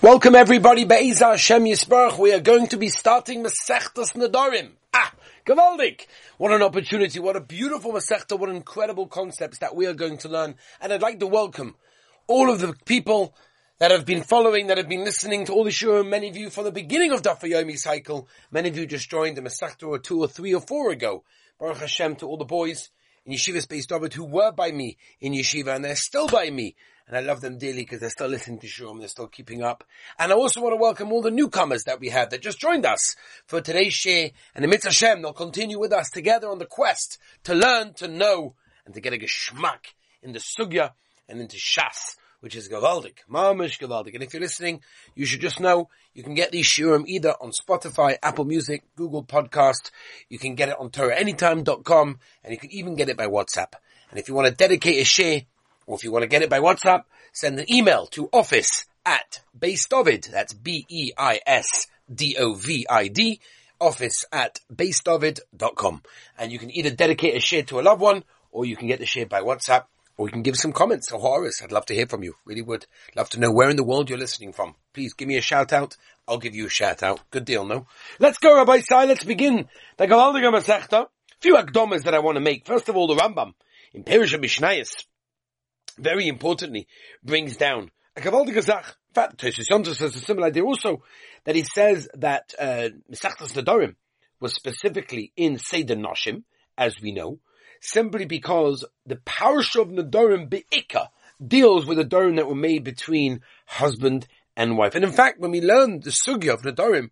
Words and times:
Welcome 0.00 0.36
everybody, 0.36 0.84
Be'ezah 0.84 1.32
Hashem 1.32 1.64
Yisbarach. 1.64 2.20
We 2.20 2.32
are 2.32 2.38
going 2.38 2.68
to 2.68 2.76
be 2.76 2.88
starting 2.88 3.42
Masechtas 3.42 4.12
Nedarim. 4.12 4.70
Ah, 4.94 5.12
Gavaldik! 5.44 6.06
What 6.36 6.52
an 6.52 6.62
opportunity, 6.62 7.18
what 7.18 7.34
a 7.34 7.40
beautiful 7.40 7.90
Masechta, 7.90 8.38
what 8.38 8.48
incredible 8.48 9.08
concepts 9.08 9.58
that 9.58 9.74
we 9.74 9.86
are 9.86 9.94
going 9.94 10.18
to 10.18 10.28
learn. 10.28 10.54
And 10.80 10.92
I'd 10.92 11.02
like 11.02 11.18
to 11.18 11.26
welcome 11.26 11.74
all 12.28 12.48
of 12.48 12.60
the 12.60 12.74
people 12.84 13.34
that 13.80 13.90
have 13.90 14.06
been 14.06 14.22
following, 14.22 14.68
that 14.68 14.78
have 14.78 14.88
been 14.88 15.02
listening 15.02 15.46
to 15.46 15.52
all 15.52 15.64
the 15.64 15.70
shurim, 15.70 16.08
many 16.08 16.28
of 16.28 16.36
you 16.36 16.48
from 16.48 16.62
the 16.62 16.70
beginning 16.70 17.10
of 17.10 17.22
Daf 17.22 17.40
Yomi 17.40 17.76
cycle, 17.76 18.28
many 18.52 18.68
of 18.68 18.76
you 18.76 18.86
just 18.86 19.10
joined 19.10 19.36
the 19.36 19.42
Masechta 19.42 19.88
or 19.88 19.98
two 19.98 20.20
or 20.20 20.28
three 20.28 20.54
or 20.54 20.60
four 20.60 20.92
ago. 20.92 21.24
Baruch 21.58 21.78
Hashem 21.78 22.14
to 22.16 22.26
all 22.26 22.36
the 22.36 22.44
boys 22.44 22.90
in 23.26 23.32
Yeshiva 23.32 23.66
Beis 23.66 23.88
David 23.88 24.14
who 24.14 24.24
were 24.24 24.52
by 24.52 24.70
me 24.70 24.96
in 25.20 25.32
Yeshiva 25.32 25.74
and 25.74 25.84
they're 25.84 25.96
still 25.96 26.28
by 26.28 26.50
me 26.50 26.76
and 27.08 27.16
I 27.16 27.20
love 27.20 27.40
them 27.40 27.56
dearly 27.56 27.82
because 27.82 28.00
they're 28.00 28.10
still 28.10 28.28
listening 28.28 28.58
to 28.60 28.66
Shurim, 28.66 28.98
they're 28.98 29.08
still 29.08 29.26
keeping 29.26 29.62
up. 29.62 29.82
And 30.18 30.30
I 30.30 30.34
also 30.34 30.60
want 30.60 30.74
to 30.74 30.80
welcome 30.80 31.10
all 31.10 31.22
the 31.22 31.30
newcomers 31.30 31.84
that 31.84 32.00
we 32.00 32.10
have 32.10 32.28
that 32.30 32.42
just 32.42 32.60
joined 32.60 32.84
us 32.84 33.16
for 33.46 33.62
today's 33.62 33.94
share. 33.94 34.30
And 34.54 34.62
the 34.62 34.68
Mitzvah 34.68 34.90
Hashem, 34.90 35.22
they'll 35.22 35.32
continue 35.32 35.78
with 35.78 35.92
us 35.92 36.10
together 36.10 36.48
on 36.50 36.58
the 36.58 36.66
quest 36.66 37.18
to 37.44 37.54
learn, 37.54 37.94
to 37.94 38.08
know, 38.08 38.54
and 38.84 38.94
to 38.94 39.00
get 39.00 39.14
a 39.14 39.18
geschmack 39.18 39.94
in 40.22 40.32
the 40.32 40.38
Sugya 40.38 40.92
and 41.28 41.40
into 41.40 41.56
Shas, 41.56 42.16
which 42.40 42.54
is 42.54 42.68
Gavaldik, 42.68 43.20
Mamish 43.30 43.78
Gavaldik. 43.78 44.14
And 44.14 44.22
if 44.22 44.34
you're 44.34 44.42
listening, 44.42 44.82
you 45.14 45.24
should 45.24 45.40
just 45.40 45.60
know 45.60 45.88
you 46.12 46.22
can 46.22 46.34
get 46.34 46.52
these 46.52 46.66
Shurim 46.66 47.04
either 47.06 47.34
on 47.40 47.52
Spotify, 47.52 48.16
Apple 48.22 48.44
Music, 48.44 48.84
Google 48.96 49.24
Podcast. 49.24 49.90
You 50.28 50.38
can 50.38 50.54
get 50.54 50.68
it 50.68 50.76
on 50.78 50.90
TorahAnytime.com 50.90 52.18
and 52.44 52.52
you 52.52 52.58
can 52.58 52.70
even 52.70 52.96
get 52.96 53.08
it 53.08 53.16
by 53.16 53.26
WhatsApp. 53.26 53.72
And 54.10 54.18
if 54.18 54.28
you 54.28 54.34
want 54.34 54.48
to 54.48 54.54
dedicate 54.54 55.00
a 55.00 55.04
share 55.04 55.42
or 55.88 55.96
if 55.96 56.04
you 56.04 56.12
want 56.12 56.22
to 56.22 56.28
get 56.28 56.42
it 56.42 56.50
by 56.50 56.60
WhatsApp, 56.60 57.04
send 57.32 57.58
an 57.58 57.64
email 57.72 58.06
to 58.08 58.28
office 58.30 58.84
at 59.06 59.40
beisdovid, 59.58 60.30
that's 60.30 60.52
B-E-I-S-D-O-V-I-D, 60.52 61.00
office 63.80 64.24
at 64.30 64.60
beisdovid.com. 64.72 66.02
And 66.36 66.52
you 66.52 66.58
can 66.58 66.70
either 66.70 66.90
dedicate 66.90 67.36
a 67.36 67.40
share 67.40 67.62
to 67.64 67.80
a 67.80 67.82
loved 67.82 68.02
one, 68.02 68.22
or 68.52 68.66
you 68.66 68.76
can 68.76 68.86
get 68.86 68.98
the 68.98 69.06
share 69.06 69.24
by 69.24 69.40
WhatsApp, 69.40 69.84
or 70.18 70.28
you 70.28 70.32
can 70.32 70.42
give 70.42 70.56
some 70.56 70.72
comments 70.74 71.10
or 71.10 71.20
horrors. 71.20 71.62
I'd 71.64 71.72
love 71.72 71.86
to 71.86 71.94
hear 71.94 72.06
from 72.06 72.22
you. 72.22 72.34
Really 72.44 72.60
would. 72.60 72.86
Love 73.16 73.30
to 73.30 73.40
know 73.40 73.50
where 73.50 73.70
in 73.70 73.76
the 73.76 73.84
world 73.84 74.10
you're 74.10 74.18
listening 74.18 74.52
from. 74.52 74.74
Please 74.92 75.14
give 75.14 75.26
me 75.26 75.38
a 75.38 75.42
shout 75.42 75.72
out. 75.72 75.96
I'll 76.26 76.36
give 76.36 76.54
you 76.54 76.66
a 76.66 76.70
shout 76.70 77.02
out. 77.02 77.22
Good 77.30 77.46
deal, 77.46 77.64
no? 77.64 77.86
Let's 78.18 78.36
go, 78.36 78.50
Rabbosai. 78.62 79.08
Let's 79.08 79.24
begin. 79.24 79.68
The 79.96 80.06
Gavaldiga. 80.06 80.52
A 80.92 81.08
few 81.40 81.54
akdomas 81.54 82.02
that 82.02 82.14
I 82.14 82.18
want 82.18 82.36
to 82.36 82.42
make. 82.42 82.66
First 82.66 82.90
of 82.90 82.96
all, 82.96 83.06
the 83.06 83.16
Rambam 83.16 83.54
in 83.94 84.04
Perisha 84.04 84.38
Mishnayis 84.38 84.90
very 85.98 86.28
importantly, 86.28 86.86
brings 87.22 87.56
down 87.56 87.90
a 88.16 88.20
Kavaldige 88.20 88.62
Zach. 88.62 88.96
In 89.08 89.14
fact, 89.14 89.38
Toshis 89.38 89.94
says 89.96 90.14
a 90.14 90.20
similar 90.20 90.48
idea 90.48 90.64
also, 90.64 91.02
that 91.44 91.56
he 91.56 91.64
says 91.64 92.08
that, 92.14 92.54
uh, 92.58 92.90
Mesachtas 93.10 93.52
Nedarim 93.52 93.96
was 94.40 94.54
specifically 94.54 95.32
in 95.36 95.58
Seder 95.58 95.96
Noshim, 95.96 96.44
as 96.76 97.00
we 97.00 97.12
know, 97.12 97.40
simply 97.80 98.24
because 98.24 98.84
the 99.06 99.16
Parsha 99.16 99.80
of 99.82 99.88
Nedarim 99.88 100.48
Be'ika 100.48 101.10
deals 101.44 101.86
with 101.86 101.98
the 101.98 102.04
Nedarim 102.04 102.36
that 102.36 102.48
were 102.48 102.54
made 102.54 102.84
between 102.84 103.40
husband 103.66 104.26
and 104.56 104.76
wife. 104.76 104.94
And 104.94 105.04
in 105.04 105.12
fact, 105.12 105.40
when 105.40 105.50
we 105.52 105.60
learn 105.60 106.00
the 106.00 106.10
Sugya 106.10 106.54
of 106.54 106.62
Nedarim, 106.62 107.10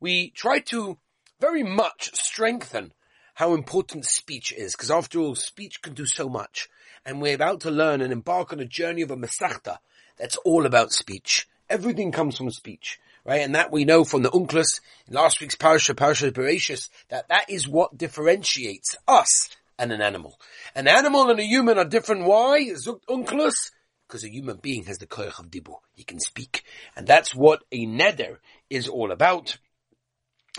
we 0.00 0.30
try 0.30 0.60
to 0.60 0.98
very 1.40 1.62
much 1.62 2.10
strengthen 2.14 2.92
how 3.34 3.54
important 3.54 4.04
speech 4.04 4.52
is, 4.52 4.74
because 4.74 4.90
after 4.90 5.18
all, 5.18 5.34
speech 5.34 5.82
can 5.82 5.94
do 5.94 6.06
so 6.06 6.28
much 6.28 6.68
and 7.04 7.20
we're 7.20 7.34
about 7.34 7.60
to 7.60 7.70
learn 7.70 8.00
and 8.00 8.12
embark 8.12 8.52
on 8.52 8.60
a 8.60 8.64
journey 8.64 9.02
of 9.02 9.10
a 9.10 9.16
Masachta 9.16 9.78
that's 10.18 10.36
all 10.38 10.66
about 10.66 10.92
speech. 10.92 11.46
Everything 11.68 12.12
comes 12.12 12.36
from 12.36 12.50
speech, 12.50 12.98
right? 13.24 13.40
And 13.40 13.54
that 13.54 13.72
we 13.72 13.84
know 13.84 14.04
from 14.04 14.22
the 14.22 14.30
Onkelos 14.30 14.80
in 15.06 15.14
last 15.14 15.40
week's 15.40 15.54
parasha, 15.54 15.94
parasha 15.94 16.30
Bereshis, 16.30 16.88
that 17.08 17.28
that 17.28 17.50
is 17.50 17.68
what 17.68 17.96
differentiates 17.96 18.96
us 19.08 19.48
and 19.78 19.92
an 19.92 20.00
animal. 20.00 20.38
An 20.74 20.88
animal 20.88 21.30
and 21.30 21.40
a 21.40 21.44
human 21.44 21.78
are 21.78 21.84
different. 21.84 22.24
Why? 22.24 22.60
Onkelos? 23.08 23.72
Because 24.06 24.24
a 24.24 24.30
human 24.30 24.58
being 24.58 24.84
has 24.84 24.98
the 24.98 25.06
koyach 25.06 25.38
of 25.38 25.50
dibu. 25.50 25.74
He 25.94 26.04
can 26.04 26.20
speak. 26.20 26.64
And 26.94 27.06
that's 27.06 27.34
what 27.34 27.64
a 27.72 27.86
neder 27.86 28.36
is 28.70 28.88
all 28.88 29.10
about. 29.10 29.56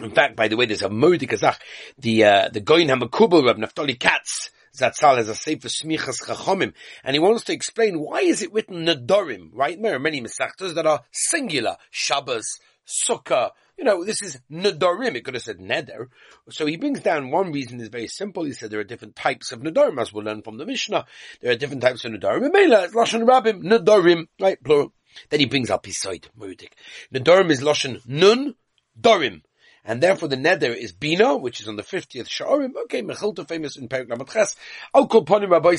In 0.02 0.12
fact, 0.12 0.36
by 0.36 0.50
the 0.50 0.58
way, 0.58 0.66
there's 0.66 0.82
a 0.82 0.90
Modi 0.90 1.26
Kazakh, 1.26 1.58
the, 1.98 2.26
uh, 2.26 2.50
the 2.50 2.60
Goyin 2.60 2.90
HaMakubal 2.90 3.50
of 3.50 3.58
Naftali 3.58 3.98
Katz, 3.98 4.50
Zatzal 4.76 5.18
has 5.18 5.30
a 5.30 5.36
Sefer 5.36 5.68
Smichas 5.68 6.24
Chachomim, 6.24 6.74
and 7.04 7.14
he 7.14 7.20
wants 7.20 7.46
to 7.46 7.54
explain 7.54 8.00
why 8.00 8.20
is 8.20 8.42
it 8.42 8.54
written 8.54 8.86
Nadorim, 8.86 9.50
right? 9.54 9.82
There 9.82 9.96
are 9.96 10.00
many 10.00 10.22
Mesachtas 10.22 10.76
that 10.76 10.86
are 10.86 11.04
singular, 11.12 11.78
Shabbos, 11.92 12.60
Sukkah, 12.88 13.52
you 13.78 13.84
know, 13.84 14.06
this 14.06 14.22
is 14.22 14.40
Nadorim. 14.50 15.16
It 15.16 15.26
could 15.26 15.34
have 15.34 15.44
said 15.44 15.60
Neder. 15.60 16.08
So 16.50 16.66
he 16.66 16.78
brings 16.78 17.02
down 17.02 17.30
one 17.30 17.52
reason 17.52 17.82
is 17.82 17.90
very 17.90 18.08
simple. 18.08 18.46
He 18.46 18.54
said 18.54 18.70
there 18.70 18.80
are 18.80 18.86
different 18.86 19.16
types 19.16 19.52
of 19.52 19.62
Nadorim, 19.62 20.00
as 20.00 20.14
we'll 20.14 20.24
learn 20.24 20.44
from 20.44 20.58
the 20.58 20.66
Mishnah. 20.66 21.06
There 21.42 21.52
are 21.52 21.58
different 21.58 21.82
types 21.82 22.06
of 22.06 22.12
Nadorim. 22.12 22.52
Mela, 22.54 22.86
it's 22.86 22.96
Lashon 22.96 23.28
Rabbim, 23.28 23.64
Nadorim, 23.64 24.28
right, 24.40 24.62
plural. 24.64 24.94
Then 25.30 25.40
he 25.40 25.46
brings 25.46 25.70
up 25.70 25.86
his 25.86 26.00
side, 26.00 26.28
Murudik. 26.40 26.72
Nadorim 27.14 27.50
is 27.50 27.62
Lashon 27.62 28.02
Nun, 28.08 28.56
Dorim 29.00 29.42
and 29.86 30.02
therefore 30.02 30.28
the 30.28 30.36
neder 30.36 30.76
is 30.76 30.92
bina, 30.92 31.38
which 31.38 31.62
is 31.62 31.68
on 31.68 31.76
the 31.76 31.84
50th 31.84 32.28
Sha'arim. 32.28 32.72
Okay, 32.86 33.02
Mechilta 33.02 33.48
famous 33.48 33.78
in 33.78 33.88
Perik 33.88 34.10
Lamat 34.10 34.32
Ches. 34.32 34.56
I'll 34.94 35.08
call 35.08 35.22
upon 35.22 35.48
Rabbi 35.50 35.76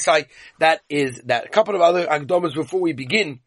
that 0.61 0.81
is, 0.89 1.21
that 1.25 1.47
a 1.47 1.49
couple 1.49 1.75
of 1.75 1.81
other 1.81 2.07
agdomas 2.07 2.55
before 2.55 2.81
we 2.81 2.93
begin. 2.93 3.41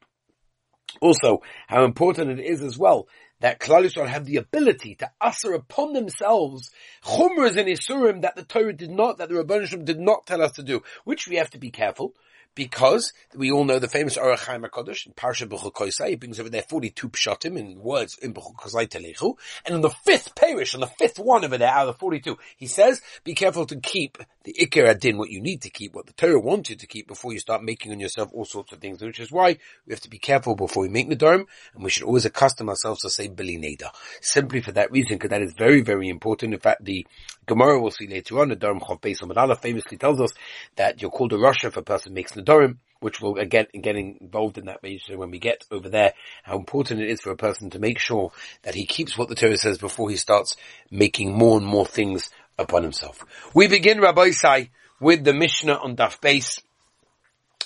Also, 1.02 1.42
how 1.68 1.86
important 1.86 2.40
it 2.40 2.44
is 2.44 2.62
as 2.62 2.78
well 2.78 3.08
that 3.42 3.60
Klal 3.60 3.86
Yisrael 3.86 4.08
have 4.08 4.26
the 4.26 4.38
ability 4.38 4.96
to 4.96 5.10
usher 5.22 5.54
upon 5.54 5.94
themselves 5.94 6.72
chumras 7.06 7.56
and 7.56 7.70
isurim 7.70 8.22
that 8.22 8.36
the 8.36 8.44
Torah 8.44 8.74
did 8.74 8.90
not, 8.90 9.18
that 9.18 9.30
the 9.30 9.36
Rabbanishim 9.36 9.86
did 9.86 10.00
not 10.00 10.26
tell 10.26 10.42
us 10.42 10.54
to 10.54 10.64
do, 10.64 10.84
which 11.06 11.28
we 11.28 11.38
have 11.38 11.50
to 11.52 11.58
be 11.58 11.72
careful 11.72 12.14
because 12.56 13.14
we 13.36 13.52
all 13.52 13.64
know 13.64 13.80
the 13.80 13.88
famous 13.88 14.18
Orach 14.18 14.40
HaKadosh 14.40 15.06
in 15.06 15.14
Parsha 15.14 15.48
B'chol 15.48 16.08
he 16.10 16.16
brings 16.16 16.40
over 16.40 16.50
there 16.50 16.62
42 16.62 17.10
pshatim 17.10 17.58
in 17.58 17.80
words 17.80 18.18
in 18.18 18.34
B'chol 18.34 18.56
Telechu, 18.56 19.38
and 19.66 19.76
in 19.76 19.82
the 19.82 19.90
fifth 19.90 20.36
parish, 20.36 20.74
on 20.74 20.82
the 20.82 20.88
fifth 20.88 21.20
one 21.20 21.46
over 21.46 21.58
there 21.58 21.70
out 21.70 21.88
of 21.88 21.96
the 21.96 22.00
42, 22.00 22.38
he 22.58 22.68
says, 22.68 23.02
be 23.24 23.34
careful 23.34 23.66
to 23.66 23.80
keep 23.80 24.18
the 24.44 24.54
Iker 24.54 24.90
Adin, 24.90 25.18
what 25.18 25.30
you 25.30 25.42
need 25.42 25.62
to 25.62 25.70
keep, 25.70 25.94
what 25.94 26.06
the 26.06 26.14
Torah 26.14 26.40
wants 26.40 26.70
you 26.70 26.76
to 26.76 26.88
keep 26.88 27.08
before 27.08 27.34
you 27.34 27.40
start 27.40 27.64
making 27.64 27.92
on 27.92 28.00
yourself 28.00 28.30
all 28.34 28.46
sorts 28.46 28.72
of 28.72 28.80
things, 28.80 29.02
which 29.02 29.20
is 29.20 29.32
why 29.32 29.58
we 29.86 29.94
have 29.94 30.02
to 30.02 30.10
be 30.10 30.18
careful 30.18 30.56
before 30.56 30.84
we 30.84 30.90
make 30.90 31.10
the 31.10 31.16
Dharm, 31.16 31.46
and 31.74 31.84
we 31.84 31.90
should 31.90 32.04
always 32.04 32.26
accustom 32.26 32.70
ourselves 32.70 33.02
to 33.02 33.10
say 33.10 33.28
Bili 33.28 33.60
Neda. 33.60 33.90
Simply 34.22 34.62
for 34.62 34.72
that 34.72 34.92
reason, 34.92 35.18
because 35.18 35.30
that 35.30 35.42
is 35.42 35.54
very, 35.54 35.82
very 35.82 36.10
important. 36.10 36.54
In 36.54 36.60
fact, 36.60 36.84
the 36.84 37.06
Gemara 37.46 37.82
we'll 37.82 37.92
see 37.92 38.08
later 38.08 38.40
on, 38.40 38.50
the 38.50 38.56
Dharm 38.56 38.80
Chav 38.80 39.02
Beis 39.02 39.62
famously 39.62 39.98
tells 39.98 40.22
us 40.22 40.32
that 40.76 41.02
you're 41.02 41.12
called 41.12 41.34
a 41.34 41.38
rasha 41.38 41.66
if 41.66 41.78
a 41.78 41.82
person 41.82 42.14
makes 42.14 42.36
Nadarim, 42.40 42.78
which 43.00 43.22
will 43.22 43.38
again 43.38 43.68
get 43.82 43.96
involved 43.96 44.58
in 44.58 44.66
that 44.66 44.82
when 44.82 45.32
we 45.32 45.40
get 45.40 45.64
over 45.72 45.90
there, 45.90 46.14
how 46.44 46.58
important 46.58 47.02
it 47.02 47.10
is 47.10 47.22
for 47.22 47.32
a 47.32 47.38
person 47.38 47.70
to 47.72 47.80
make 47.80 48.00
sure 48.00 48.32
that 48.64 48.76
he 48.76 48.86
keeps 48.86 49.18
what 49.18 49.30
the 49.30 49.36
Torah 49.36 49.58
says 49.58 49.78
before 49.78 50.10
he 50.10 50.18
starts 50.18 50.56
making 50.92 51.34
more 51.34 51.58
and 51.58 51.66
more 51.66 51.86
things 51.86 52.30
upon 52.58 52.84
himself. 52.84 53.24
We 53.54 53.68
begin, 53.68 54.00
Rabbosai, 54.00 54.70
with 55.00 55.24
the 55.24 55.34
Mishnah 55.34 55.76
on 55.76 55.96
Daf 55.96 56.20
Beis. 56.20 56.62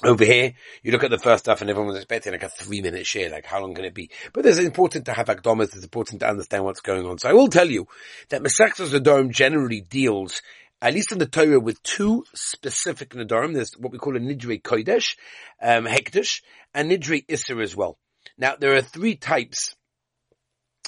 Over 0.03 0.25
here, 0.25 0.53
you 0.81 0.91
look 0.91 1.06
at 1.06 1.12
the 1.12 1.17
first 1.17 1.45
stuff 1.45 1.62
and 1.62 1.69
everyone 1.69 1.88
was 1.88 1.95
expecting 1.95 2.33
like 2.33 2.44
a 2.44 2.50
three 2.50 2.81
minute 2.81 3.06
share, 3.06 3.29
like 3.29 3.45
how 3.45 3.62
long 3.62 3.73
can 3.73 3.85
it 3.85 3.94
be? 3.94 4.09
But 4.33 4.45
it's 4.45 4.57
important 4.57 5.06
to 5.06 5.13
have 5.13 5.28
akdomas, 5.28 5.75
it's 5.75 5.83
important 5.83 6.19
to 6.19 6.28
understand 6.28 6.66
what's 6.66 6.81
going 6.81 7.06
on. 7.06 7.19
So 7.19 7.29
I 7.29 7.33
will 7.33 7.47
tell 7.47 7.69
you 7.69 7.88
that 8.28 8.41
Masechtas 8.41 8.89
Nedarim 8.89 9.31
generally 9.31 9.79
deals 9.79 10.41
at 10.83 10.94
least 10.94 11.13
in 11.13 11.17
the 11.17 11.25
Torah, 11.25 11.61
with 11.61 11.81
two 11.81 12.25
specific 12.35 13.11
Nadarim. 13.11 13.53
There's 13.53 13.71
what 13.77 13.94
we 13.94 13.97
call 13.97 14.17
a 14.17 14.19
Nidre 14.19 14.61
Kodesh, 14.61 15.16
um, 15.61 15.85
Hekdesh, 15.85 16.41
and 16.73 16.91
Nidre 16.91 17.25
Isser 17.25 17.63
as 17.63 17.73
well. 17.73 17.97
Now, 18.38 18.57
there 18.59 18.75
are 18.75 18.81
three 18.81 19.16
types 19.16 19.75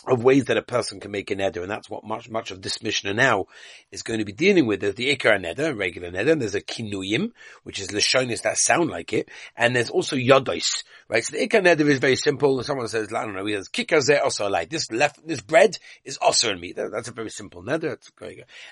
of 0.08 0.24
ways 0.24 0.46
that 0.46 0.58
a 0.58 0.62
person 0.62 1.00
can 1.00 1.12
make 1.12 1.32
a 1.32 1.36
neder, 1.36 1.62
and 1.62 1.70
that's 1.70 1.90
what 1.90 2.04
much 2.04 2.30
much 2.30 2.52
of 2.52 2.62
this 2.62 2.82
Mishnah 2.82 3.14
now 3.14 3.46
is 3.92 4.04
going 4.04 4.20
to 4.20 4.26
be 4.26 4.32
dealing 4.32 4.68
with. 4.68 4.82
There's 4.82 4.96
the 4.96 5.16
ikar 5.16 5.40
neder, 5.44 5.78
regular 5.78 6.12
neder, 6.12 6.32
and 6.32 6.42
there's 6.42 6.56
a 6.56 6.62
kinuyim, 6.62 7.32
which 7.64 7.80
is 7.80 7.90
lashonis 7.90 8.44
that 8.44 8.58
sound 8.58 8.90
like 8.90 9.14
it, 9.14 9.30
and 9.56 9.76
there's 9.76 9.90
also 9.90 10.16
yodos, 10.16 10.84
right? 11.08 11.24
So 11.24 11.38
the 11.38 11.48
ikar 11.48 11.64
neder 11.64 11.88
is 11.88 12.00
very 12.00 12.16
simple. 12.16 12.64
Someone 12.64 12.88
says, 12.88 13.14
I 13.14 13.26
don't 13.26 13.36
know, 13.36 13.46
he 13.46 13.56
says 13.56 13.70
kikazeh 13.70 14.22
also 14.24 14.50
like 14.50 14.70
this 14.70 14.92
left, 14.92 15.26
this 15.26 15.42
bread 15.42 15.78
is 16.04 16.18
also 16.18 16.52
in 16.52 16.60
me. 16.60 16.74
That's 16.74 17.08
a 17.08 17.14
very 17.14 17.30
simple 17.30 17.64
neder. 17.64 17.98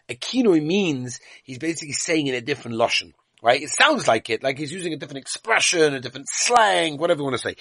A 0.09 0.15
kinui 0.15 0.63
means 0.63 1.19
he's 1.43 1.59
basically 1.59 1.93
saying 1.93 2.27
in 2.27 2.35
a 2.35 2.41
different 2.41 2.77
lashon 2.77 3.13
right? 3.43 3.61
It 3.61 3.69
sounds 3.69 4.07
like 4.07 4.29
it, 4.29 4.41
like 4.41 4.57
he's 4.57 4.71
using 4.71 4.93
a 4.93 4.97
different 4.97 5.19
expression, 5.19 5.93
a 5.93 5.99
different 5.99 6.27
slang, 6.29 6.97
whatever 6.97 7.19
you 7.19 7.25
want 7.25 7.35
to 7.35 7.49
say. 7.49 7.55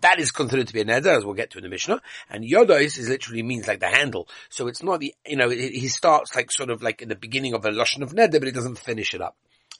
That 0.00 0.20
is 0.20 0.30
considered 0.30 0.68
to 0.68 0.72
be 0.72 0.80
a 0.80 0.84
neder, 0.84 1.18
as 1.18 1.24
we'll 1.24 1.34
get 1.34 1.50
to 1.50 1.58
in 1.58 1.64
the 1.64 1.68
Mishnah. 1.68 2.00
And 2.30 2.44
yodos 2.44 2.96
is 2.96 3.08
literally 3.08 3.42
means 3.42 3.66
like 3.66 3.80
the 3.80 3.88
handle. 3.88 4.28
So 4.48 4.68
it's 4.68 4.82
not 4.82 5.00
the, 5.00 5.12
you 5.26 5.36
know, 5.36 5.50
he 5.50 5.88
starts 5.88 6.34
like 6.36 6.52
sort 6.52 6.70
of 6.70 6.82
like 6.82 7.02
in 7.02 7.08
the 7.08 7.16
beginning 7.16 7.52
of 7.52 7.64
a 7.64 7.70
lashon 7.70 8.02
of 8.02 8.14
neder, 8.14 8.38
but 8.38 8.44
it 8.44 8.54
doesn't 8.54 8.78
finish 8.78 9.12
it 9.12 9.20
up. 9.20 9.36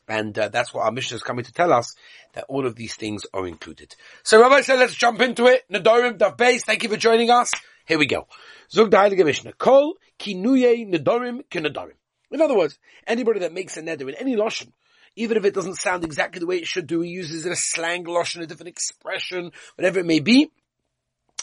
And 0.09 0.39
uh, 0.39 0.49
that's 0.49 0.75
what 0.75 0.85
our 0.85 0.93
Mishnah 0.93 1.17
is 1.17 1.23
coming 1.23 1.45
to 1.45 1.53
tell 1.53 1.73
us, 1.73 1.95
that 2.35 2.45
all 2.49 2.67
of 2.67 2.75
these 2.75 2.95
things 2.97 3.23
are 3.33 3.47
included. 3.47 3.95
So 4.25 4.41
Rabbi 4.41 4.61
said, 4.63 4.81
let's 4.81 4.95
jump 4.95 5.21
into 5.23 5.47
it. 5.47 5.63
Nadorim, 5.73 6.19
Daf 6.19 6.37
Beis, 6.37 6.63
thank 6.63 6.83
you 6.83 6.89
for 6.89 6.97
joining 6.97 7.31
us. 7.31 7.51
Here 7.87 7.99
we 7.99 8.07
go. 8.07 8.27
Zug 8.71 8.91
the 8.91 8.97
Heilige 8.97 9.25
Mishnah. 9.25 9.53
Kol 9.53 9.95
kinuye 10.19 10.93
Nadorim 10.93 11.45
kinadorim. 11.49 11.95
In 12.31 12.43
other 12.43 12.57
words, 12.57 12.77
anybody 13.07 13.41
that 13.41 13.53
makes 13.53 13.77
a 13.77 13.83
neder 13.83 14.09
in 14.09 14.17
any 14.17 14.35
Lashon, 14.35 14.73
even 15.17 15.37
if 15.37 15.45
it 15.45 15.55
doesn't 15.55 15.77
sound 15.77 16.05
exactly 16.05 16.41
the 16.41 16.47
way 16.47 16.57
it 16.57 16.67
should 16.67 16.87
do, 16.87 17.01
he 17.01 17.11
uses 17.11 17.47
a 17.47 17.55
slang 17.57 18.05
Lashon, 18.05 18.43
a 18.43 18.47
different 18.47 18.69
expression, 18.69 19.53
whatever 19.77 20.01
it 20.01 20.07
may 20.07 20.21
be, 20.21 20.51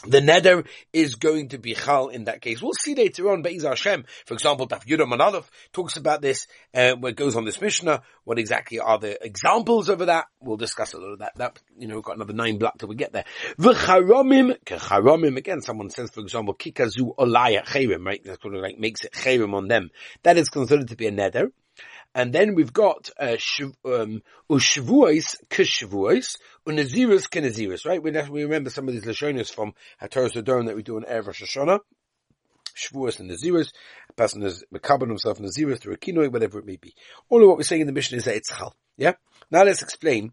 the 0.04 0.20
neder 0.20 0.66
is 0.92 1.14
going 1.14 1.50
to 1.50 1.58
be 1.58 1.74
chal 1.74 2.08
in 2.08 2.24
that 2.24 2.40
case. 2.40 2.60
We'll 2.60 2.72
see 2.72 2.94
later 2.94 3.30
on, 3.30 3.42
Be'ez 3.42 3.62
Hashem, 3.62 4.04
for 4.26 4.34
example, 4.34 4.66
Daf 4.66 4.84
Yudam 4.84 5.12
Manalov 5.12 5.44
talks 5.72 5.96
about 5.96 6.20
this, 6.20 6.46
uh, 6.74 6.94
where 6.94 7.10
it 7.10 7.16
goes 7.16 7.36
on 7.36 7.44
this 7.44 7.60
Mishnah, 7.60 8.02
what 8.24 8.38
exactly 8.38 8.80
are 8.80 8.98
the 8.98 9.24
examples 9.24 9.88
over 9.88 10.06
that? 10.06 10.26
We'll 10.40 10.56
discuss 10.56 10.94
a 10.94 10.98
little 10.98 11.14
of 11.14 11.18
that, 11.20 11.36
that, 11.36 11.60
you 11.78 11.86
know, 11.86 11.96
we've 11.96 12.04
got 12.04 12.16
another 12.16 12.32
nine 12.32 12.58
block 12.58 12.78
till 12.78 12.88
we 12.88 12.96
get 12.96 13.12
there. 13.12 13.24
V'charomim, 13.58 14.58
kecharomim, 14.64 15.36
again, 15.36 15.60
someone 15.60 15.90
says, 15.90 16.10
for 16.10 16.20
example, 16.20 16.54
kikazu 16.54 17.14
olaya 17.16 17.64
cherim, 17.64 18.04
right? 18.04 18.22
That's 18.24 18.44
of 18.44 18.52
like 18.54 18.78
makes 18.78 19.04
it 19.04 19.12
cherim 19.12 19.54
on 19.54 19.68
them. 19.68 19.90
That 20.24 20.36
is 20.36 20.48
considered 20.48 20.88
to 20.88 20.96
be 20.96 21.06
a 21.06 21.12
neder. 21.12 21.52
And 22.14 22.32
then 22.32 22.54
we've 22.54 22.72
got 22.72 23.10
uh, 23.18 23.36
um, 23.84 24.22
ushvuos 24.50 25.36
kishvuos 25.48 26.36
unazirus 26.66 27.28
kenazirus. 27.28 27.86
Right? 27.86 28.02
We, 28.02 28.42
remember 28.42 28.70
some 28.70 28.88
of 28.88 28.94
these 28.94 29.04
lashonis 29.04 29.52
from 29.52 29.72
Hataras 30.00 30.32
Nedarim 30.32 30.66
that 30.66 30.76
we 30.76 30.82
do 30.82 30.96
in 30.98 31.04
Erev 31.04 31.26
Rosh 31.28 31.42
Hashanah. 31.42 31.80
Shavuos 32.74 33.20
and 33.20 33.30
Nazirus. 33.30 33.70
A 34.08 34.12
person 34.14 34.42
is 34.42 34.64
mekaban 34.72 35.08
himself 35.08 35.38
in 35.38 35.44
Nazirus 35.44 35.80
through 35.80 35.94
a 35.94 35.98
kinoi, 35.98 36.32
whatever 36.32 36.58
it 36.58 36.66
may 36.66 36.76
be. 36.76 36.94
All 37.28 37.42
of 37.42 37.48
what 37.48 37.58
we're 37.58 37.64
saying 37.64 37.82
in 37.82 37.86
the 37.86 37.92
mission 37.92 38.18
is 38.18 38.24
that 38.24 38.36
it's 38.36 38.48
chal. 38.48 38.74
Yeah? 38.96 39.12
Now 39.50 39.64
let's 39.64 39.82
explain 39.82 40.32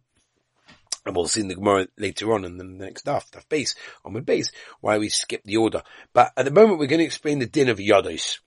and 1.05 1.15
we'll 1.15 1.27
see 1.27 1.41
in 1.41 1.47
the 1.47 1.55
Gemara 1.55 1.87
later 1.97 2.31
on 2.33 2.45
in 2.45 2.57
the 2.57 2.63
next 2.63 3.05
daf, 3.05 3.29
daf 3.31 3.47
beis, 3.47 3.75
on 4.03 4.13
the 4.13 4.21
base, 4.21 4.51
why 4.81 4.97
we 4.97 5.09
skip 5.09 5.43
the 5.43 5.57
order. 5.57 5.81
But 6.13 6.31
at 6.35 6.45
the 6.45 6.51
moment 6.51 6.79
we're 6.79 6.87
going 6.87 6.99
to 6.99 7.05
explain 7.05 7.39
the 7.39 7.45
din 7.45 7.69
of 7.69 7.77
Yados. 7.77 8.39